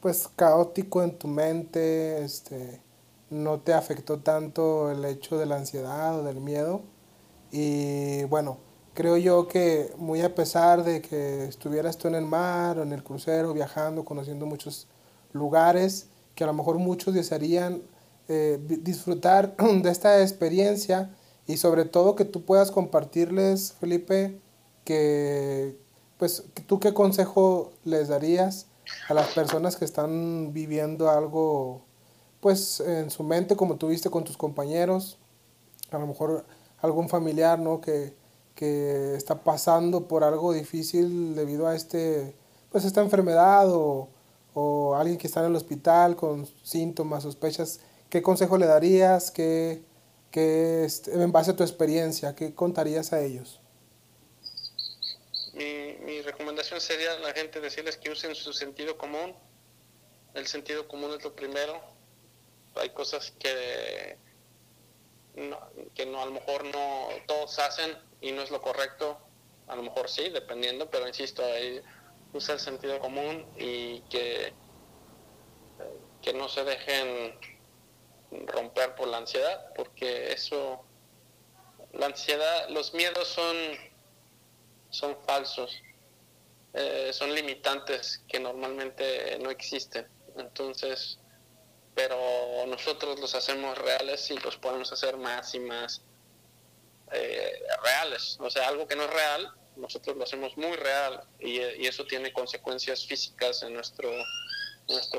pues 0.00 0.28
caótico 0.36 1.02
en 1.02 1.16
tu 1.16 1.28
mente, 1.28 2.22
este, 2.22 2.82
no 3.30 3.60
te 3.60 3.72
afectó 3.72 4.18
tanto 4.18 4.90
el 4.90 5.04
hecho 5.04 5.38
de 5.38 5.46
la 5.46 5.56
ansiedad 5.56 6.18
o 6.18 6.24
del 6.24 6.40
miedo. 6.40 6.82
Y 7.52 8.24
bueno, 8.24 8.58
creo 8.94 9.16
yo 9.16 9.48
que 9.48 9.92
muy 9.96 10.20
a 10.20 10.34
pesar 10.34 10.84
de 10.84 11.00
que 11.00 11.44
estuvieras 11.44 11.96
tú 11.96 12.08
en 12.08 12.14
el 12.14 12.24
mar 12.24 12.78
o 12.78 12.82
en 12.82 12.92
el 12.92 13.02
crucero, 13.02 13.52
viajando, 13.54 14.04
conociendo 14.04 14.46
muchos 14.46 14.86
lugares, 15.32 16.08
que 16.34 16.44
a 16.44 16.46
lo 16.46 16.52
mejor 16.52 16.78
muchos 16.78 17.14
desearían 17.14 17.82
eh, 18.28 18.58
disfrutar 18.82 19.56
de 19.82 19.90
esta 19.90 20.20
experiencia 20.20 21.10
y 21.46 21.56
sobre 21.56 21.84
todo 21.84 22.16
que 22.16 22.24
tú 22.24 22.44
puedas 22.44 22.70
compartirles, 22.70 23.72
Felipe, 23.80 24.38
que, 24.84 25.76
pues, 26.18 26.44
¿tú 26.66 26.78
qué 26.78 26.94
consejo 26.94 27.72
les 27.84 28.08
darías 28.08 28.66
a 29.08 29.14
las 29.14 29.28
personas 29.28 29.76
que 29.76 29.84
están 29.84 30.52
viviendo 30.52 31.10
algo, 31.10 31.82
pues, 32.40 32.80
en 32.80 33.10
su 33.10 33.22
mente, 33.22 33.56
como 33.56 33.76
tuviste 33.76 34.10
con 34.10 34.24
tus 34.24 34.36
compañeros? 34.36 35.18
A 35.90 35.98
lo 35.98 36.06
mejor 36.06 36.44
algún 36.80 37.08
familiar, 37.08 37.58
¿no? 37.58 37.80
Que, 37.80 38.14
que 38.54 39.14
está 39.14 39.42
pasando 39.42 40.08
por 40.08 40.24
algo 40.24 40.52
difícil 40.52 41.34
debido 41.34 41.66
a 41.66 41.74
este, 41.74 42.34
pues, 42.70 42.84
esta 42.84 43.00
enfermedad 43.00 43.70
o, 43.70 44.08
o 44.54 44.94
alguien 44.94 45.18
que 45.18 45.26
está 45.26 45.40
en 45.40 45.46
el 45.46 45.56
hospital 45.56 46.16
con 46.16 46.46
síntomas, 46.62 47.22
sospechas. 47.22 47.80
¿Qué 48.10 48.22
consejo 48.22 48.58
le 48.58 48.66
darías? 48.66 49.30
¿Qué, 49.30 49.82
qué, 50.30 50.84
este, 50.84 51.12
en 51.12 51.32
base 51.32 51.52
a 51.52 51.56
tu 51.56 51.62
experiencia, 51.62 52.34
qué 52.34 52.54
contarías 52.54 53.12
a 53.12 53.20
ellos? 53.20 53.62
mi, 55.52 55.96
mi 56.00 56.22
recomendación 56.22 56.80
sería 56.80 57.12
a 57.12 57.18
la 57.18 57.32
gente 57.32 57.60
decirles 57.60 57.96
que 57.96 58.10
usen 58.10 58.34
su 58.34 58.52
sentido 58.52 58.96
común. 58.96 59.34
El 60.34 60.46
sentido 60.46 60.88
común 60.88 61.12
es 61.16 61.22
lo 61.22 61.34
primero. 61.34 61.80
Hay 62.76 62.90
cosas 62.90 63.32
que, 63.38 64.16
no, 65.34 65.58
que 65.94 66.06
no, 66.06 66.22
a 66.22 66.26
lo 66.26 66.32
mejor 66.32 66.64
no 66.64 67.08
todos 67.26 67.58
hacen 67.58 67.96
y 68.22 68.32
no 68.32 68.42
es 68.42 68.50
lo 68.50 68.62
correcto. 68.62 69.18
A 69.68 69.76
lo 69.76 69.82
mejor 69.82 70.08
sí, 70.08 70.30
dependiendo, 70.30 70.90
pero 70.90 71.06
insisto, 71.06 71.44
ahí 71.44 71.82
usa 72.32 72.54
el 72.54 72.60
sentido 72.60 72.98
común 72.98 73.46
y 73.58 74.00
que, 74.02 74.52
que 76.22 76.32
no 76.32 76.48
se 76.48 76.64
dejen 76.64 77.38
romper 78.46 78.94
por 78.94 79.08
la 79.08 79.18
ansiedad, 79.18 79.72
porque 79.74 80.32
eso, 80.32 80.84
la 81.92 82.06
ansiedad, 82.06 82.68
los 82.70 82.94
miedos 82.94 83.28
son 83.28 83.46
son 84.92 85.16
falsos, 85.26 85.82
eh, 86.74 87.10
son 87.12 87.34
limitantes 87.34 88.22
que 88.28 88.38
normalmente 88.38 89.38
no 89.40 89.50
existen. 89.50 90.06
Entonces, 90.36 91.18
pero 91.94 92.16
nosotros 92.66 93.18
los 93.18 93.34
hacemos 93.34 93.76
reales 93.78 94.30
y 94.30 94.38
los 94.38 94.56
podemos 94.58 94.92
hacer 94.92 95.16
más 95.16 95.54
y 95.54 95.60
más 95.60 96.02
eh, 97.12 97.62
reales. 97.82 98.36
O 98.40 98.50
sea, 98.50 98.68
algo 98.68 98.86
que 98.86 98.96
no 98.96 99.04
es 99.04 99.10
real, 99.10 99.52
nosotros 99.76 100.16
lo 100.16 100.24
hacemos 100.24 100.56
muy 100.56 100.76
real 100.76 101.22
y, 101.38 101.58
eso 101.86 102.04
tiene 102.04 102.32
consecuencias 102.32 103.06
físicas 103.06 103.62
en 103.62 103.74
nuestro, 103.74 104.10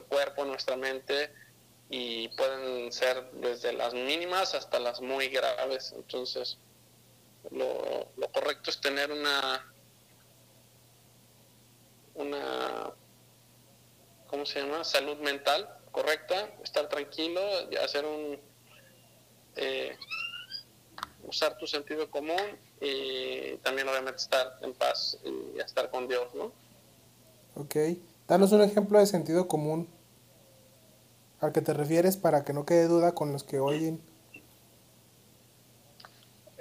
cuerpo, 0.07 0.45
nuestra 0.45 0.75
mente 0.77 1.33
y 1.89 2.27
pueden 2.29 2.91
ser 2.91 3.29
desde 3.33 3.73
las 3.73 3.93
mínimas 3.93 4.55
hasta 4.55 4.79
las 4.79 5.01
muy 5.01 5.27
graves. 5.27 5.93
Entonces, 5.95 6.57
lo, 7.51 8.09
correcto 8.33 8.69
es 8.69 8.79
tener 8.81 9.11
una, 9.11 9.73
una, 12.15 12.91
¿cómo 14.27 14.45
se 14.45 14.61
llama? 14.61 14.83
Salud 14.83 15.17
mental 15.17 15.69
correcta, 15.91 16.49
estar 16.63 16.89
tranquilo, 16.89 17.41
hacer 17.83 18.03
un, 18.05 18.39
eh, 19.55 19.95
usar 21.33 21.57
tu 21.57 21.67
sentido 21.67 22.09
común 22.09 22.41
y 22.79 23.57
también 23.57 23.87
obviamente 23.87 24.21
estar 24.21 24.57
en 24.61 24.73
paz 24.73 25.17
y 25.23 25.59
estar 25.59 25.89
con 25.89 26.07
Dios, 26.07 26.33
¿no? 26.33 26.51
Ok, 27.55 27.75
danos 28.27 28.51
un 28.51 28.61
ejemplo 28.61 28.99
de 28.99 29.05
sentido 29.05 29.47
común 29.47 29.87
al 31.39 31.51
que 31.51 31.61
te 31.61 31.73
refieres 31.73 32.17
para 32.17 32.43
que 32.43 32.53
no 32.53 32.65
quede 32.65 32.87
duda 32.87 33.13
con 33.13 33.31
los 33.31 33.43
que 33.43 33.59
oyen 33.59 34.01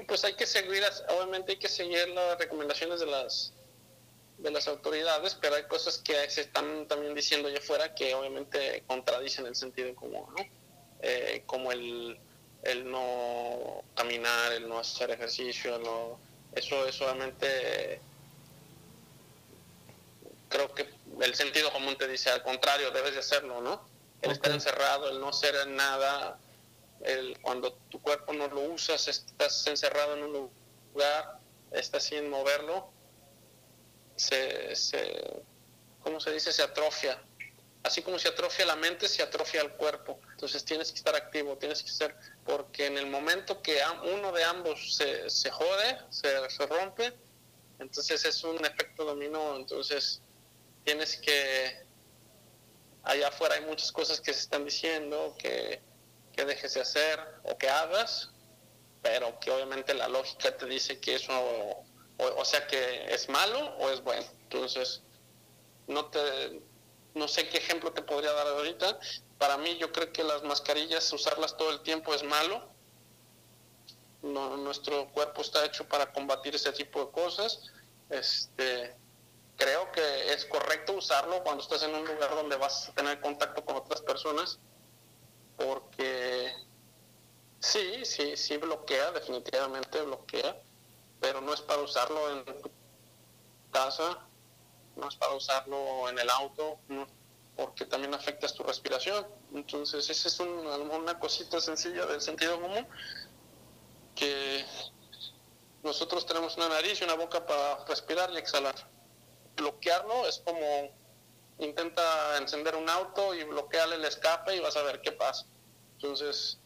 pues 0.06 0.24
hay 0.24 0.34
que 0.34 0.46
seguir, 0.46 0.82
obviamente 1.08 1.52
hay 1.52 1.58
que 1.58 1.68
seguir 1.68 2.08
las 2.10 2.38
recomendaciones 2.38 3.00
de 3.00 3.06
las 3.06 3.52
de 4.38 4.50
las 4.50 4.66
autoridades, 4.66 5.36
pero 5.40 5.54
hay 5.54 5.62
cosas 5.64 5.98
que 5.98 6.28
se 6.28 6.42
están 6.42 6.88
también 6.88 7.14
diciendo 7.14 7.48
allá 7.48 7.58
afuera 7.58 7.94
que 7.94 8.12
obviamente 8.14 8.82
contradicen 8.88 9.46
el 9.46 9.54
sentido 9.54 9.94
común, 9.94 10.24
¿no? 10.36 10.44
Eh, 11.00 11.44
como 11.46 11.70
el, 11.70 12.18
el 12.62 12.90
no 12.90 13.82
caminar, 13.94 14.52
el 14.52 14.68
no 14.68 14.78
hacer 14.78 15.10
ejercicio, 15.10 15.78
no, 15.78 16.18
eso 16.54 16.86
es 16.86 17.00
obviamente 17.00 18.00
creo 20.48 20.72
que 20.74 20.86
el 21.20 21.34
sentido 21.34 21.72
común 21.72 21.96
te 21.96 22.06
dice 22.06 22.30
al 22.30 22.42
contrario, 22.42 22.90
debes 22.90 23.14
de 23.14 23.20
hacerlo, 23.20 23.60
¿no? 23.60 23.86
El 24.20 24.32
estar 24.32 24.52
encerrado, 24.52 25.08
el 25.08 25.18
no 25.18 25.30
hacer 25.30 25.66
nada, 25.66 26.38
el, 27.00 27.38
cuando 27.40 27.72
tu 27.90 28.00
cuerpo 28.00 28.32
no 28.32 28.46
lo 28.48 28.60
usas, 28.60 29.08
estás 29.08 29.66
encerrado 29.66 30.16
en 30.16 30.24
un 30.24 30.50
lugar, 30.92 31.38
estás 31.72 32.04
sin 32.04 32.28
moverlo, 32.28 32.90
se, 34.14 34.76
se 34.76 35.42
¿cómo 36.02 36.20
se 36.20 36.32
dice? 36.32 36.52
Se 36.52 36.62
atrofia. 36.62 37.20
Así 37.82 38.02
como 38.02 38.18
se 38.18 38.28
atrofia 38.28 38.66
la 38.66 38.76
mente, 38.76 39.08
se 39.08 39.22
atrofia 39.22 39.62
el 39.62 39.72
cuerpo. 39.72 40.20
Entonces 40.30 40.64
tienes 40.64 40.90
que 40.90 40.98
estar 40.98 41.14
activo, 41.14 41.56
tienes 41.56 41.82
que 41.82 41.90
ser, 41.90 42.14
porque 42.44 42.86
en 42.86 42.98
el 42.98 43.06
momento 43.06 43.62
que 43.62 43.80
uno 44.12 44.32
de 44.32 44.44
ambos 44.44 44.96
se, 44.96 45.28
se 45.28 45.50
jode, 45.50 45.98
se, 46.10 46.50
se 46.50 46.66
rompe, 46.66 47.12
entonces 47.78 48.24
es 48.24 48.44
un 48.44 48.64
efecto 48.64 49.04
dominó, 49.04 49.56
entonces 49.56 50.22
tienes 50.84 51.16
que, 51.16 51.84
allá 53.02 53.28
afuera 53.28 53.56
hay 53.56 53.62
muchas 53.62 53.90
cosas 53.90 54.20
que 54.20 54.32
se 54.32 54.40
están 54.40 54.64
diciendo, 54.64 55.34
que, 55.38 55.80
que 56.32 56.44
dejes 56.44 56.74
de 56.74 56.80
hacer 56.80 57.20
o 57.44 57.58
que 57.58 57.68
hagas, 57.68 58.30
pero 59.02 59.38
que 59.40 59.50
obviamente 59.50 59.94
la 59.94 60.08
lógica 60.08 60.56
te 60.56 60.66
dice 60.66 61.00
que 61.00 61.16
eso, 61.16 61.32
o, 62.18 62.44
sea, 62.44 62.66
que 62.66 63.12
es 63.12 63.28
malo 63.28 63.76
o 63.78 63.90
es 63.90 64.00
bueno. 64.02 64.26
Entonces, 64.44 65.02
no 65.88 66.06
te, 66.06 66.62
no 67.14 67.28
sé 67.28 67.48
qué 67.48 67.58
ejemplo 67.58 67.92
te 67.92 68.02
podría 68.02 68.32
dar 68.32 68.46
ahorita. 68.46 68.98
Para 69.38 69.58
mí, 69.58 69.76
yo 69.78 69.92
creo 69.92 70.12
que 70.12 70.24
las 70.24 70.42
mascarillas, 70.42 71.12
usarlas 71.12 71.56
todo 71.56 71.70
el 71.70 71.80
tiempo 71.80 72.14
es 72.14 72.22
malo. 72.22 72.68
Nuestro 74.22 75.08
cuerpo 75.12 75.42
está 75.42 75.64
hecho 75.64 75.86
para 75.88 76.12
combatir 76.12 76.54
ese 76.54 76.72
tipo 76.72 77.04
de 77.04 77.10
cosas. 77.10 77.60
Este, 78.08 78.94
creo 79.56 79.90
que 79.92 80.32
es 80.32 80.44
correcto 80.44 80.92
usarlo 80.92 81.42
cuando 81.42 81.62
estás 81.62 81.82
en 81.82 81.94
un 81.94 82.06
lugar 82.06 82.30
donde 82.30 82.56
vas 82.56 82.88
a 82.88 82.92
tener 82.92 83.20
contacto 83.20 83.64
con 83.64 83.76
otras 83.76 84.00
personas, 84.00 84.58
porque 85.56 86.52
Sí, 87.62 88.04
sí, 88.04 88.36
sí 88.36 88.56
bloquea, 88.56 89.12
definitivamente 89.12 90.02
bloquea, 90.02 90.60
pero 91.20 91.40
no 91.40 91.54
es 91.54 91.60
para 91.60 91.80
usarlo 91.80 92.30
en 92.30 92.44
tu 92.44 92.70
casa, 93.70 94.18
no 94.96 95.08
es 95.08 95.16
para 95.16 95.34
usarlo 95.34 96.08
en 96.08 96.18
el 96.18 96.28
auto, 96.30 96.78
porque 97.56 97.84
también 97.84 98.14
afectas 98.14 98.54
tu 98.54 98.62
respiración. 98.62 99.26
Entonces, 99.54 100.08
esa 100.08 100.28
es 100.28 100.40
una 100.40 101.18
cosita 101.18 101.60
sencilla 101.60 102.06
del 102.06 102.20
sentido 102.20 102.60
común, 102.60 102.86
que 104.14 104.64
nosotros 105.82 106.26
tenemos 106.26 106.56
una 106.56 106.68
nariz 106.68 107.00
y 107.00 107.04
una 107.04 107.14
boca 107.14 107.44
para 107.44 107.84
respirar 107.86 108.30
y 108.32 108.36
exhalar. 108.36 108.74
Bloquearlo 109.56 110.26
es 110.26 110.38
como 110.44 110.90
intenta 111.58 112.38
encender 112.38 112.74
un 112.74 112.88
auto 112.88 113.34
y 113.34 113.44
bloquearle 113.44 113.96
el 113.96 114.04
escape 114.04 114.56
y 114.56 114.60
vas 114.60 114.76
a 114.76 114.82
ver 114.82 115.00
qué 115.00 115.12
pasa. 115.12 115.46
Entonces, 115.94 116.58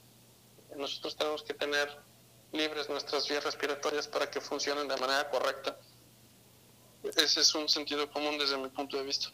nosotros 0.75 1.17
tenemos 1.17 1.43
que 1.43 1.55
tener 1.55 1.99
libres 2.53 2.89
nuestras 2.89 3.29
vías 3.29 3.45
respiratorias 3.45 4.09
para 4.09 4.31
que 4.31 4.41
funcionen 4.41 4.89
de 4.89 4.97
manera 4.97 5.29
correcta. 5.31 5.77
Ese 7.17 7.41
es 7.41 7.55
un 7.55 7.69
sentido 7.69 8.11
común 8.11 8.39
desde 8.39 8.57
mi 8.59 8.69
punto 8.69 8.97
de 8.97 9.05
vista. 9.05 9.29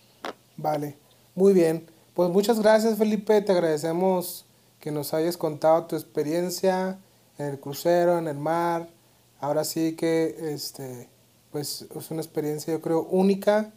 Vale, 0.56 0.96
muy 1.34 1.52
bien. 1.52 1.88
Pues 2.14 2.28
muchas 2.30 2.60
gracias 2.60 2.98
Felipe, 2.98 3.40
te 3.40 3.52
agradecemos 3.52 4.44
que 4.80 4.90
nos 4.90 5.14
hayas 5.14 5.36
contado 5.36 5.86
tu 5.86 5.96
experiencia 5.96 6.98
en 7.38 7.46
el 7.46 7.60
crucero, 7.60 8.18
en 8.18 8.28
el 8.28 8.36
mar. 8.36 8.88
Ahora 9.40 9.64
sí 9.64 9.96
que 9.96 10.52
este, 10.52 11.08
pues 11.50 11.86
es 11.94 12.10
una 12.10 12.20
experiencia 12.20 12.72
yo 12.72 12.80
creo 12.80 13.02
única 13.02 13.72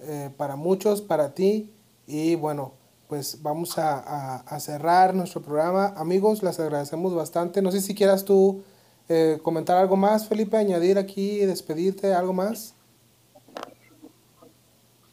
eh, 0.00 0.30
para 0.36 0.56
muchos, 0.56 1.02
para 1.02 1.34
ti. 1.34 1.72
Y 2.06 2.34
bueno, 2.34 2.74
pues 3.08 3.42
vamos 3.42 3.76
a, 3.76 4.60
cerrar 4.60 5.14
nuestro 5.14 5.42
programa. 5.42 5.94
Amigos, 5.96 6.42
les 6.42 6.60
agradecemos 6.60 7.14
bastante. 7.14 7.60
No 7.60 7.72
sé 7.72 7.80
si 7.80 7.94
quieras 7.94 8.24
tú 8.24 8.62
eh, 9.08 9.38
comentar 9.42 9.76
algo 9.76 9.96
más, 9.96 10.28
Felipe, 10.28 10.56
añadir 10.56 10.98
aquí, 10.98 11.38
despedirte, 11.38 12.14
algo 12.14 12.32
más. 12.32 12.74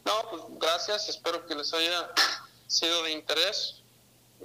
No, 0.04 0.12
pues 0.30 0.42
gracias, 0.78 1.08
espero 1.08 1.44
que 1.44 1.56
les 1.56 1.74
haya 1.74 2.08
sido 2.68 3.02
de 3.02 3.10
interés 3.10 3.82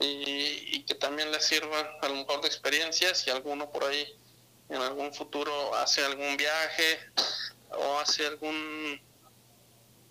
y, 0.01 0.81
que 0.84 0.95
también 0.95 1.31
les 1.31 1.45
sirva 1.45 1.79
a 2.01 2.07
lo 2.07 2.15
mejor 2.15 2.41
de 2.41 2.47
experiencia 2.47 3.13
si 3.13 3.29
alguno 3.29 3.69
por 3.69 3.84
ahí 3.84 4.19
en 4.69 4.81
algún 4.81 5.13
futuro 5.13 5.75
hace 5.75 6.03
algún 6.03 6.36
viaje 6.36 6.99
o 7.69 7.99
hace 7.99 8.25
algún 8.25 8.99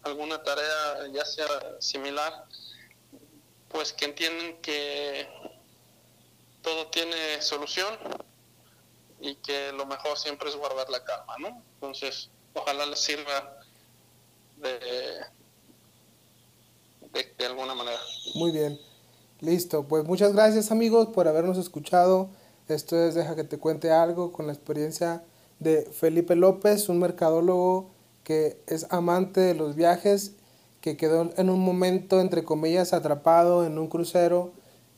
alguna 0.05 0.41
tarea 0.45 1.09
ya 1.13 1.25
sea 1.25 1.49
similar 1.81 2.45
pues 3.69 3.93
que 3.93 4.05
entienden 4.05 4.63
que 4.63 5.29
todo 6.63 6.87
tiene 6.87 7.43
solución 7.43 7.99
y 9.21 9.35
que 9.37 9.73
lo 9.73 9.87
mejor 9.87 10.17
siempre 10.17 10.49
es 10.49 10.55
guardar 10.55 10.89
la 10.89 11.03
calma, 11.05 11.37
¿no? 11.39 11.63
Entonces, 11.75 12.31
ojalá 12.55 12.87
les 12.87 13.01
sirva 13.01 13.61
de, 14.57 15.21
de, 17.13 17.47
alguna 17.47 17.75
manera. 17.75 17.99
Muy 18.35 18.51
bien, 18.51 18.79
listo. 19.41 19.85
Pues 19.85 20.05
muchas 20.05 20.33
gracias 20.33 20.71
amigos 20.71 21.09
por 21.09 21.29
habernos 21.29 21.59
escuchado. 21.59 22.29
Esto 22.69 22.97
es 22.97 23.15
Deja 23.15 23.37
que 23.37 23.45
te 23.45 23.59
cuente 23.59 23.91
algo 23.91 24.33
con 24.33 24.47
la 24.47 24.53
experiencia 24.53 25.25
de 25.59 25.83
Felipe 25.83 26.37
López, 26.37 26.89
un 26.89 26.99
mercadólogo 26.99 27.91
que 28.25 28.61
es 28.67 28.87
amante 28.91 29.41
de 29.41 29.55
los 29.55 29.75
viajes 29.75 30.33
que 30.81 30.97
quedó 30.97 31.31
en 31.37 31.49
un 31.49 31.61
momento, 31.61 32.21
entre 32.21 32.45
comillas, 32.45 32.93
atrapado 32.93 33.65
en 33.65 33.79
un 33.79 33.87
crucero 33.87 34.51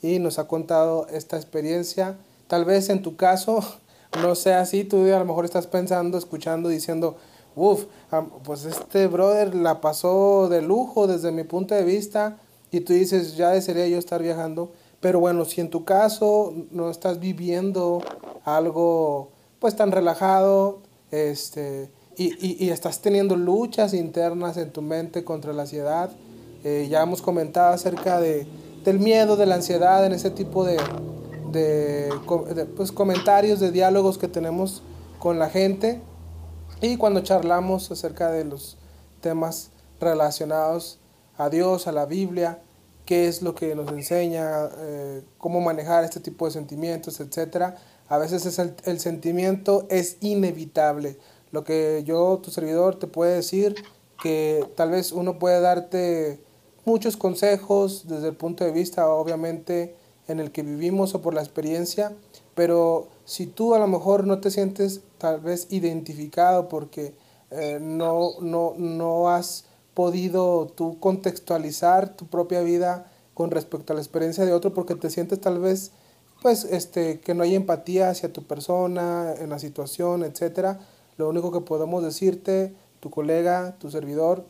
y 0.03 0.19
nos 0.19 0.39
ha 0.39 0.49
contado 0.49 1.07
esta 1.09 1.37
experiencia. 1.37 2.17
Tal 2.47 2.65
vez 2.65 2.89
en 2.89 3.03
tu 3.03 3.17
caso 3.17 3.61
no 4.23 4.35
sea 4.35 4.61
así, 4.61 4.85
tú 4.85 5.05
a 5.13 5.19
lo 5.19 5.25
mejor 5.25 5.45
estás 5.45 5.67
pensando, 5.67 6.19
escuchando, 6.19 6.69
diciendo, 6.69 7.17
uff, 7.57 7.85
pues 8.43 8.65
este 8.65 9.07
brother 9.07 9.55
la 9.55 9.81
pasó 9.81 10.49
de 10.49 10.63
lujo 10.63 11.07
desde 11.07 11.33
mi 11.33 11.45
punto 11.45 11.75
de 11.75 11.85
vista 11.85 12.39
y 12.71 12.81
tú 12.81 12.93
dices, 12.93 13.37
ya 13.37 13.51
desearía 13.51 13.87
yo 13.89 13.99
estar 13.99 14.23
viajando. 14.23 14.73
Pero 15.01 15.21
bueno, 15.21 15.45
si 15.45 15.61
en 15.61 15.71
tu 15.71 15.85
caso 15.85 16.55
no 16.71 16.91
estás 16.91 17.21
viviendo 17.21 18.03
algo 18.45 19.31
pues 19.59 19.77
tan 19.77 19.93
relajado, 19.93 20.81
este, 21.11 21.91
y, 22.17 22.65
y, 22.65 22.71
estás 22.71 23.01
teniendo 23.01 23.37
luchas 23.37 23.95
internas 23.95 24.57
en 24.57 24.71
tu 24.71 24.83
mente 24.83 25.25
contra 25.25 25.53
la 25.53 25.63
ansiedad. 25.63 26.11
Eh, 26.65 26.87
ya 26.91 27.03
hemos 27.03 27.23
comentado 27.23 27.73
acerca 27.73 28.21
de, 28.21 28.47
del 28.85 28.99
miedo, 28.99 29.37
de 29.37 29.47
la 29.47 29.57
ansiedad, 29.57 30.05
en 30.05 30.13
ese 30.13 30.31
tipo 30.31 30.65
de, 30.65 30.77
de, 31.51 32.13
pues, 32.77 32.93
comentarios, 32.93 33.61
de 33.61 33.71
diálogos 33.71 34.19
que 34.19 34.29
tenemos 34.29 34.83
con 35.19 35.39
la 35.39 35.51
gente. 35.51 36.01
Y 36.81 36.97
cuando 36.97 37.21
charlamos 37.21 37.91
acerca 37.91 38.31
de 38.31 38.45
los 38.45 38.77
temas 39.21 39.71
relacionados 40.01 40.99
a 41.37 41.49
Dios, 41.49 41.87
a 41.87 41.93
la 41.93 42.07
Biblia, 42.07 42.61
qué 43.07 43.29
es 43.29 43.43
lo 43.43 43.55
que 43.55 43.75
nos 43.75 43.91
enseña, 43.91 44.69
eh, 44.79 45.23
cómo 45.39 45.61
manejar 45.61 46.05
este 46.05 46.21
tipo 46.21 46.47
de 46.47 46.53
sentimientos, 46.53 47.21
etc. 47.21 47.75
A 48.09 48.19
veces 48.19 48.47
es 48.47 48.59
el, 48.59 48.75
el 48.85 49.01
sentimiento 49.01 49.87
es 49.91 50.19
inevitable 50.21 51.19
lo 51.55 51.65
que 51.65 52.03
yo, 52.05 52.41
tu 52.43 52.51
servidor, 52.51 52.99
te 52.99 53.07
puede 53.07 53.37
decir, 53.37 53.77
que 54.21 54.65
tal 54.77 54.91
vez 54.91 55.13
uno 55.13 55.39
puede 55.39 55.61
darte 55.61 56.41
muchos 56.85 57.17
consejos 57.17 58.09
desde 58.09 58.29
el 58.29 58.37
punto 58.37 58.65
de 58.65 58.73
vista, 58.73 59.09
obviamente, 59.09 59.95
en 60.27 60.41
el 60.41 60.51
que 60.51 60.63
vivimos 60.63 61.15
o 61.15 61.23
por 61.23 61.33
la 61.35 61.43
experiencia, 61.43 62.13
pero 62.55 63.09
si 63.25 63.47
tú 63.47 63.75
a 63.75 63.79
lo 63.79 63.87
mejor 63.87 64.27
no 64.27 64.41
te 64.41 64.51
sientes 64.51 65.01
tal 65.25 65.41
vez 65.41 65.69
identificado 65.71 66.69
porque 66.69 67.15
eh, 67.51 67.79
no, 67.81 68.33
no, 68.43 68.75
no 68.77 69.31
has 69.31 69.65
podido 69.95 70.67
tú 70.67 71.01
contextualizar 71.01 72.15
tu 72.15 72.27
propia 72.27 72.61
vida 72.61 73.11
con 73.33 73.51
respecto 73.51 73.95
a 73.95 73.97
la 73.97 74.03
experiencia 74.03 74.45
de 74.45 74.53
otro 74.53 74.75
porque 74.75 74.95
te 74.97 75.09
sientes 75.09 75.41
tal 75.41 75.61
vez 75.61 75.93
pues 76.43 76.65
este 76.65 77.21
que 77.21 77.33
no 77.33 77.43
hay 77.43 77.55
empatía 77.55 78.11
hacia 78.11 78.35
tu 78.35 78.43
persona 78.43 79.33
en 79.39 79.49
la 79.49 79.59
situación 79.59 80.25
etcétera. 80.25 80.81
Lo 81.17 81.31
único 81.31 81.51
que 81.51 81.63
podemos 81.63 82.03
decirte, 82.03 82.75
tu 83.01 83.09
colega, 83.09 83.77
tu 83.79 83.91
servidor, 83.91 84.45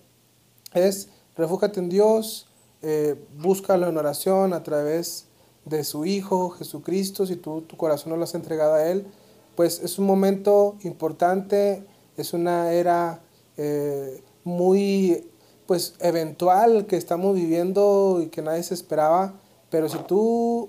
es 0.73 1.09
refújate 1.37 1.79
en 1.79 1.89
Dios, 1.89 2.49
eh, 2.83 3.15
búscalo 3.39 3.87
en 3.87 3.97
oración 3.97 4.53
a 4.53 4.65
través 4.65 5.27
de 5.67 5.85
su 5.85 6.05
Hijo 6.05 6.51
Jesucristo, 6.51 7.27
si 7.27 7.37
tú 7.37 7.61
tu 7.61 7.77
corazón 7.77 8.11
no 8.11 8.17
lo 8.17 8.25
has 8.25 8.35
entregado 8.35 8.75
a 8.75 8.85
Él, 8.89 9.07
pues 9.55 9.81
es 9.81 9.99
un 9.99 10.07
momento 10.07 10.77
importante, 10.83 11.85
es 12.17 12.33
una 12.33 12.73
era 12.73 13.21
eh, 13.57 14.23
muy 14.45 15.29
pues 15.67 15.95
eventual 16.01 16.87
que 16.87 16.97
estamos 16.97 17.35
viviendo 17.35 18.21
y 18.23 18.29
que 18.29 18.43
nadie 18.43 18.63
se 18.63 18.75
esperaba, 18.75 19.35
pero 19.71 19.89
si 19.89 19.99
tú, 19.99 20.69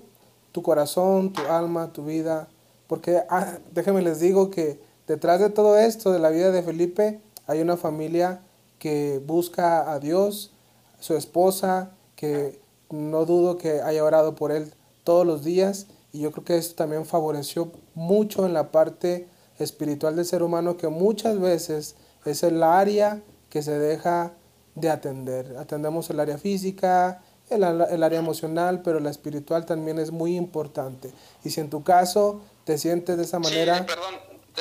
tu 0.52 0.62
corazón, 0.62 1.32
tu 1.32 1.42
alma, 1.42 1.92
tu 1.92 2.04
vida, 2.04 2.48
porque 2.86 3.22
ah, 3.28 3.58
déjenme 3.72 4.02
les 4.02 4.20
digo 4.20 4.50
que 4.50 4.80
Detrás 5.06 5.38
de 5.38 5.50
todo 5.50 5.78
esto, 5.78 6.10
de 6.10 6.18
la 6.18 6.30
vida 6.30 6.50
de 6.50 6.64
Felipe, 6.64 7.20
hay 7.46 7.60
una 7.60 7.76
familia 7.76 8.40
que 8.80 9.22
busca 9.24 9.92
a 9.92 10.00
Dios, 10.00 10.50
su 10.98 11.14
esposa, 11.14 11.92
que 12.16 12.60
no 12.90 13.24
dudo 13.24 13.56
que 13.56 13.82
haya 13.82 14.02
orado 14.02 14.34
por 14.34 14.50
él 14.50 14.74
todos 15.04 15.24
los 15.24 15.44
días 15.44 15.86
y 16.16 16.20
yo 16.20 16.32
creo 16.32 16.44
que 16.44 16.56
esto 16.56 16.74
también 16.76 17.04
favoreció 17.04 17.70
mucho 17.94 18.46
en 18.46 18.54
la 18.54 18.72
parte 18.72 19.28
espiritual 19.58 20.16
del 20.16 20.24
ser 20.24 20.42
humano 20.42 20.78
que 20.78 20.88
muchas 20.88 21.38
veces 21.38 21.94
es 22.24 22.42
el 22.42 22.62
área 22.62 23.20
que 23.50 23.60
se 23.60 23.78
deja 23.78 24.32
de 24.74 24.88
atender. 24.88 25.58
Atendemos 25.58 26.08
el 26.08 26.18
área 26.18 26.38
física, 26.38 27.22
el, 27.50 27.62
el, 27.62 28.02
área 28.02 28.18
emocional, 28.18 28.80
pero 28.82 28.98
la 28.98 29.10
espiritual 29.10 29.66
también 29.66 29.98
es 29.98 30.10
muy 30.10 30.36
importante. 30.36 31.12
Y 31.44 31.50
si 31.50 31.60
en 31.60 31.68
tu 31.68 31.84
caso 31.84 32.40
te 32.64 32.78
sientes 32.78 33.18
de 33.18 33.24
esa 33.24 33.38
manera... 33.38 33.76
Sí, 33.76 33.84
perdón. 33.84 34.14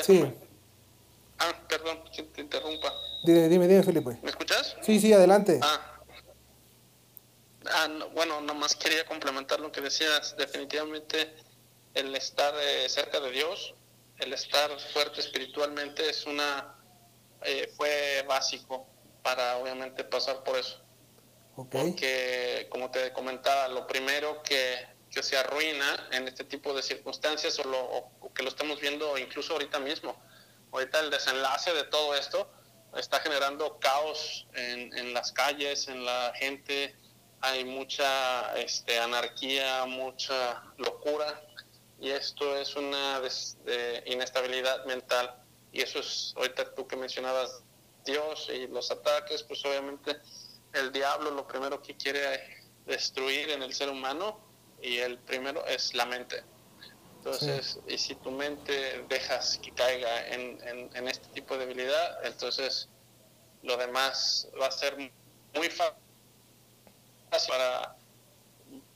Sí. 0.03 0.33
Ah, 1.39 1.53
perdón, 1.69 1.99
que 2.13 2.23
te 2.23 2.41
interrumpa. 2.41 2.91
Dime, 3.23 3.47
dime, 3.47 3.67
dime, 3.69 3.81
Felipe. 3.81 4.19
¿Me 4.21 4.29
escuchas? 4.29 4.75
Sí, 4.81 4.99
sí, 4.99 5.13
adelante. 5.13 5.61
Ah. 5.63 5.95
Ah, 7.73 7.87
no, 7.87 8.09
bueno, 8.09 8.41
nomás 8.41 8.75
quería 8.75 9.05
complementar 9.05 9.59
lo 9.59 9.71
que 9.71 9.81
decías. 9.81 10.35
Definitivamente 10.37 11.44
el 11.95 12.13
estar 12.15 12.53
eh, 12.59 12.87
cerca 12.89 13.19
de 13.19 13.31
Dios, 13.31 13.73
el 14.19 14.33
estar 14.33 14.69
fuerte 14.93 15.21
espiritualmente 15.21 16.09
es 16.09 16.25
una 16.25 16.75
eh, 17.41 17.71
fue 17.75 18.23
básico 18.27 18.87
para 19.21 19.57
obviamente 19.57 20.03
pasar 20.03 20.43
por 20.43 20.57
eso. 20.57 20.81
Porque, 21.55 22.67
como 22.69 22.91
te 22.91 23.13
comentaba, 23.13 23.69
lo 23.69 23.87
primero 23.87 24.43
que, 24.43 24.87
que, 25.09 25.23
se 25.23 25.37
arruina 25.37 26.09
en 26.11 26.27
este 26.27 26.43
tipo 26.43 26.73
de 26.73 26.83
circunstancias, 26.83 27.57
o, 27.59 27.63
lo, 27.63 27.81
o 27.81 28.33
que 28.33 28.43
lo 28.43 28.49
estamos 28.49 28.81
viendo 28.81 29.17
incluso 29.17 29.53
ahorita 29.53 29.79
mismo, 29.79 30.21
ahorita 30.73 30.99
el 30.99 31.09
desenlace 31.09 31.73
de 31.73 31.85
todo 31.85 32.13
esto 32.13 32.49
está 32.97 33.21
generando 33.21 33.79
caos 33.79 34.47
en, 34.53 34.97
en 34.97 35.13
las 35.13 35.31
calles, 35.31 35.87
en 35.87 36.03
la 36.03 36.33
gente, 36.35 36.95
hay 37.41 37.63
mucha 37.63 38.53
este, 38.57 38.99
anarquía, 38.99 39.85
mucha 39.85 40.63
locura, 40.77 41.41
y 41.99 42.09
esto 42.11 42.55
es 42.57 42.75
una 42.75 43.21
inestabilidad 44.05 44.85
mental. 44.85 45.35
Y 45.71 45.81
eso 45.81 45.99
es, 45.99 46.33
ahorita 46.37 46.73
tú 46.73 46.87
que 46.87 46.95
mencionabas 46.95 47.63
Dios 48.05 48.49
y 48.53 48.67
los 48.67 48.91
ataques, 48.91 49.43
pues 49.43 49.63
obviamente 49.65 50.17
el 50.73 50.91
diablo 50.91 51.31
lo 51.31 51.47
primero 51.47 51.81
que 51.81 51.95
quiere 51.95 52.63
destruir 52.85 53.49
en 53.49 53.63
el 53.63 53.73
ser 53.73 53.89
humano 53.89 54.39
y 54.81 54.97
el 54.97 55.17
primero 55.19 55.65
es 55.65 55.93
la 55.93 56.05
mente. 56.05 56.43
Entonces, 57.17 57.79
y 57.87 57.97
si 57.97 58.13
tu 58.15 58.29
mente 58.29 59.03
dejas 59.09 59.57
que 59.57 59.71
caiga 59.71 60.27
en, 60.27 60.59
en, 60.93 61.07
este 61.07 61.27
tipo 61.29 61.57
de 61.57 61.65
debilidad, 61.65 62.23
entonces 62.23 62.87
lo 63.63 63.77
demás 63.77 64.47
va 64.61 64.67
a 64.67 64.71
ser 64.71 64.95
muy 65.55 65.69
fácil 65.71 65.97
para, 67.47 67.95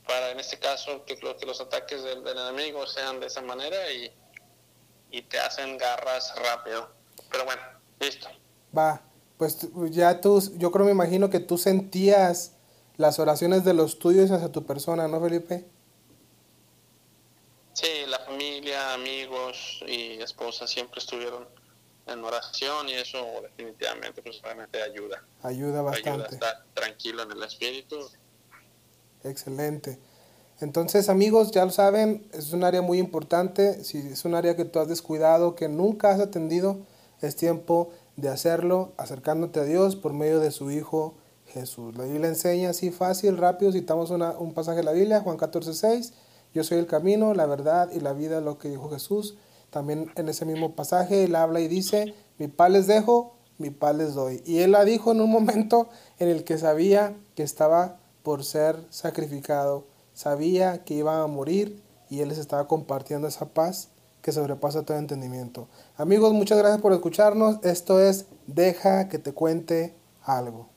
para 0.10 0.32
en 0.32 0.40
este 0.40 0.58
caso 0.58 1.06
que, 1.06 1.20
que 1.20 1.46
los 1.46 1.62
ataques 1.62 2.02
del, 2.02 2.24
del, 2.24 2.36
enemigo 2.36 2.88
sean 2.88 3.20
de 3.20 3.28
esa 3.28 3.44
manera 3.44 3.92
y, 3.92 4.12
y 5.12 5.22
te 5.22 5.40
hacen 5.40 5.78
garras 5.78 6.34
rápido. 6.36 6.90
Pero 7.32 7.46
bueno, 7.46 7.62
listo. 8.00 8.28
Va, 8.76 9.04
pues 9.38 9.68
ya 9.92 10.20
tú, 10.20 10.42
yo 10.58 10.72
creo, 10.72 10.88
me 10.88 10.92
imagino 10.92 11.30
que 11.30 11.40
tú 11.40 11.60
sentías 11.60 12.54
las 12.98 13.20
oraciones 13.20 13.64
de 13.64 13.76
los 13.76 14.00
tuyos 14.00 14.32
hacia 14.32 14.52
tu 14.52 14.66
persona, 14.66 15.08
¿no, 15.08 15.22
Felipe? 15.22 15.68
Sí, 17.74 18.06
la 18.08 18.18
familia, 18.20 18.96
amigos 18.96 19.84
y 19.88 20.20
esposa 20.24 20.66
siempre 20.66 21.02
estuvieron 21.02 21.48
en 22.08 22.26
oración 22.26 22.90
y 22.90 22.94
eso 22.94 23.24
definitivamente 23.44 24.24
pues 24.24 24.42
realmente 24.42 24.82
ayuda. 24.82 25.24
Ayuda 25.44 25.84
bastante. 25.84 26.10
Ayuda 26.10 26.26
a 26.26 26.34
estar 26.34 26.66
tranquilo 26.74 27.22
en 27.22 27.32
el 27.32 27.44
espíritu. 27.44 28.10
Excelente. 29.24 30.00
Entonces, 30.62 31.08
amigos, 31.08 31.52
ya 31.52 31.64
lo 31.64 31.72
saben, 31.72 32.28
es 32.34 32.52
un 32.52 32.64
área 32.64 32.82
muy 32.82 33.00
importante. 33.00 33.84
Si 33.84 33.98
es 34.00 34.26
un 34.26 34.36
área 34.36 34.56
que 34.56 34.66
tú 34.66 34.80
has 34.80 34.88
descuidado, 34.88 35.56
que 35.56 35.70
nunca 35.70 36.12
has 36.12 36.20
atendido, 36.20 36.80
es 37.22 37.36
tiempo 37.36 37.90
de 38.18 38.30
hacerlo 38.30 38.92
acercándote 38.98 39.62
a 39.62 39.64
Dios 39.64 39.96
por 39.96 40.14
medio 40.14 40.40
de 40.40 40.52
su 40.52 40.72
Hijo 40.72 41.16
Jesús. 41.48 41.96
La 41.98 42.04
Biblia 42.04 42.28
enseña 42.28 42.72
así 42.72 42.92
fácil, 42.92 43.38
rápido, 43.38 43.72
citamos 43.72 44.12
una, 44.12 44.32
un 44.32 44.54
pasaje 44.54 44.78
de 44.78 44.84
la 44.84 44.92
Biblia, 44.92 45.22
Juan 45.22 45.38
14, 45.38 45.74
6. 45.74 46.14
Yo 46.54 46.64
soy 46.64 46.78
el 46.78 46.88
camino, 46.88 47.34
la 47.34 47.46
verdad 47.46 47.90
y 47.92 48.00
la 48.00 48.14
vida, 48.14 48.42
lo 48.42 48.58
que 48.58 48.70
dijo 48.70 48.90
Jesús. 48.90 49.36
También 49.70 50.12
en 50.16 50.30
ese 50.30 50.46
mismo 50.46 50.76
pasaje 50.76 51.24
él 51.24 51.36
habla 51.36 51.62
y 51.62 51.68
dice, 51.68 52.14
mi 52.38 52.48
paz 52.48 52.72
les 52.72 52.88
dejo, 52.88 53.36
mi 53.58 53.70
paz 53.70 53.96
les 53.96 54.14
doy. 54.14 54.42
Y 54.46 54.60
él 54.60 54.72
la 54.72 54.84
dijo 54.84 55.12
en 55.12 55.22
un 55.22 55.30
momento 55.30 55.90
en 56.18 56.30
el 56.30 56.44
que 56.44 56.58
sabía 56.58 57.16
que 57.36 57.44
estaba 57.44 58.00
por 58.30 58.46
ser 58.46 58.86
sacrificado, 58.92 59.88
sabía 60.14 60.84
que 60.84 60.94
iba 60.94 61.24
a 61.24 61.26
morir 61.26 61.82
y 62.12 62.20
él 62.20 62.30
les 62.30 62.38
estaba 62.38 62.68
compartiendo 62.68 63.28
esa 63.28 63.48
paz 63.48 63.90
que 64.22 64.32
sobrepasa 64.32 64.84
todo 64.84 65.00
entendimiento. 65.00 65.68
Amigos, 65.98 66.32
muchas 66.34 66.60
gracias 66.60 66.80
por 66.80 66.94
escucharnos. 66.94 67.58
Esto 67.64 68.00
es 68.00 68.28
Deja 68.46 69.10
que 69.10 69.18
te 69.18 69.34
cuente 69.34 69.96
algo. 70.22 70.70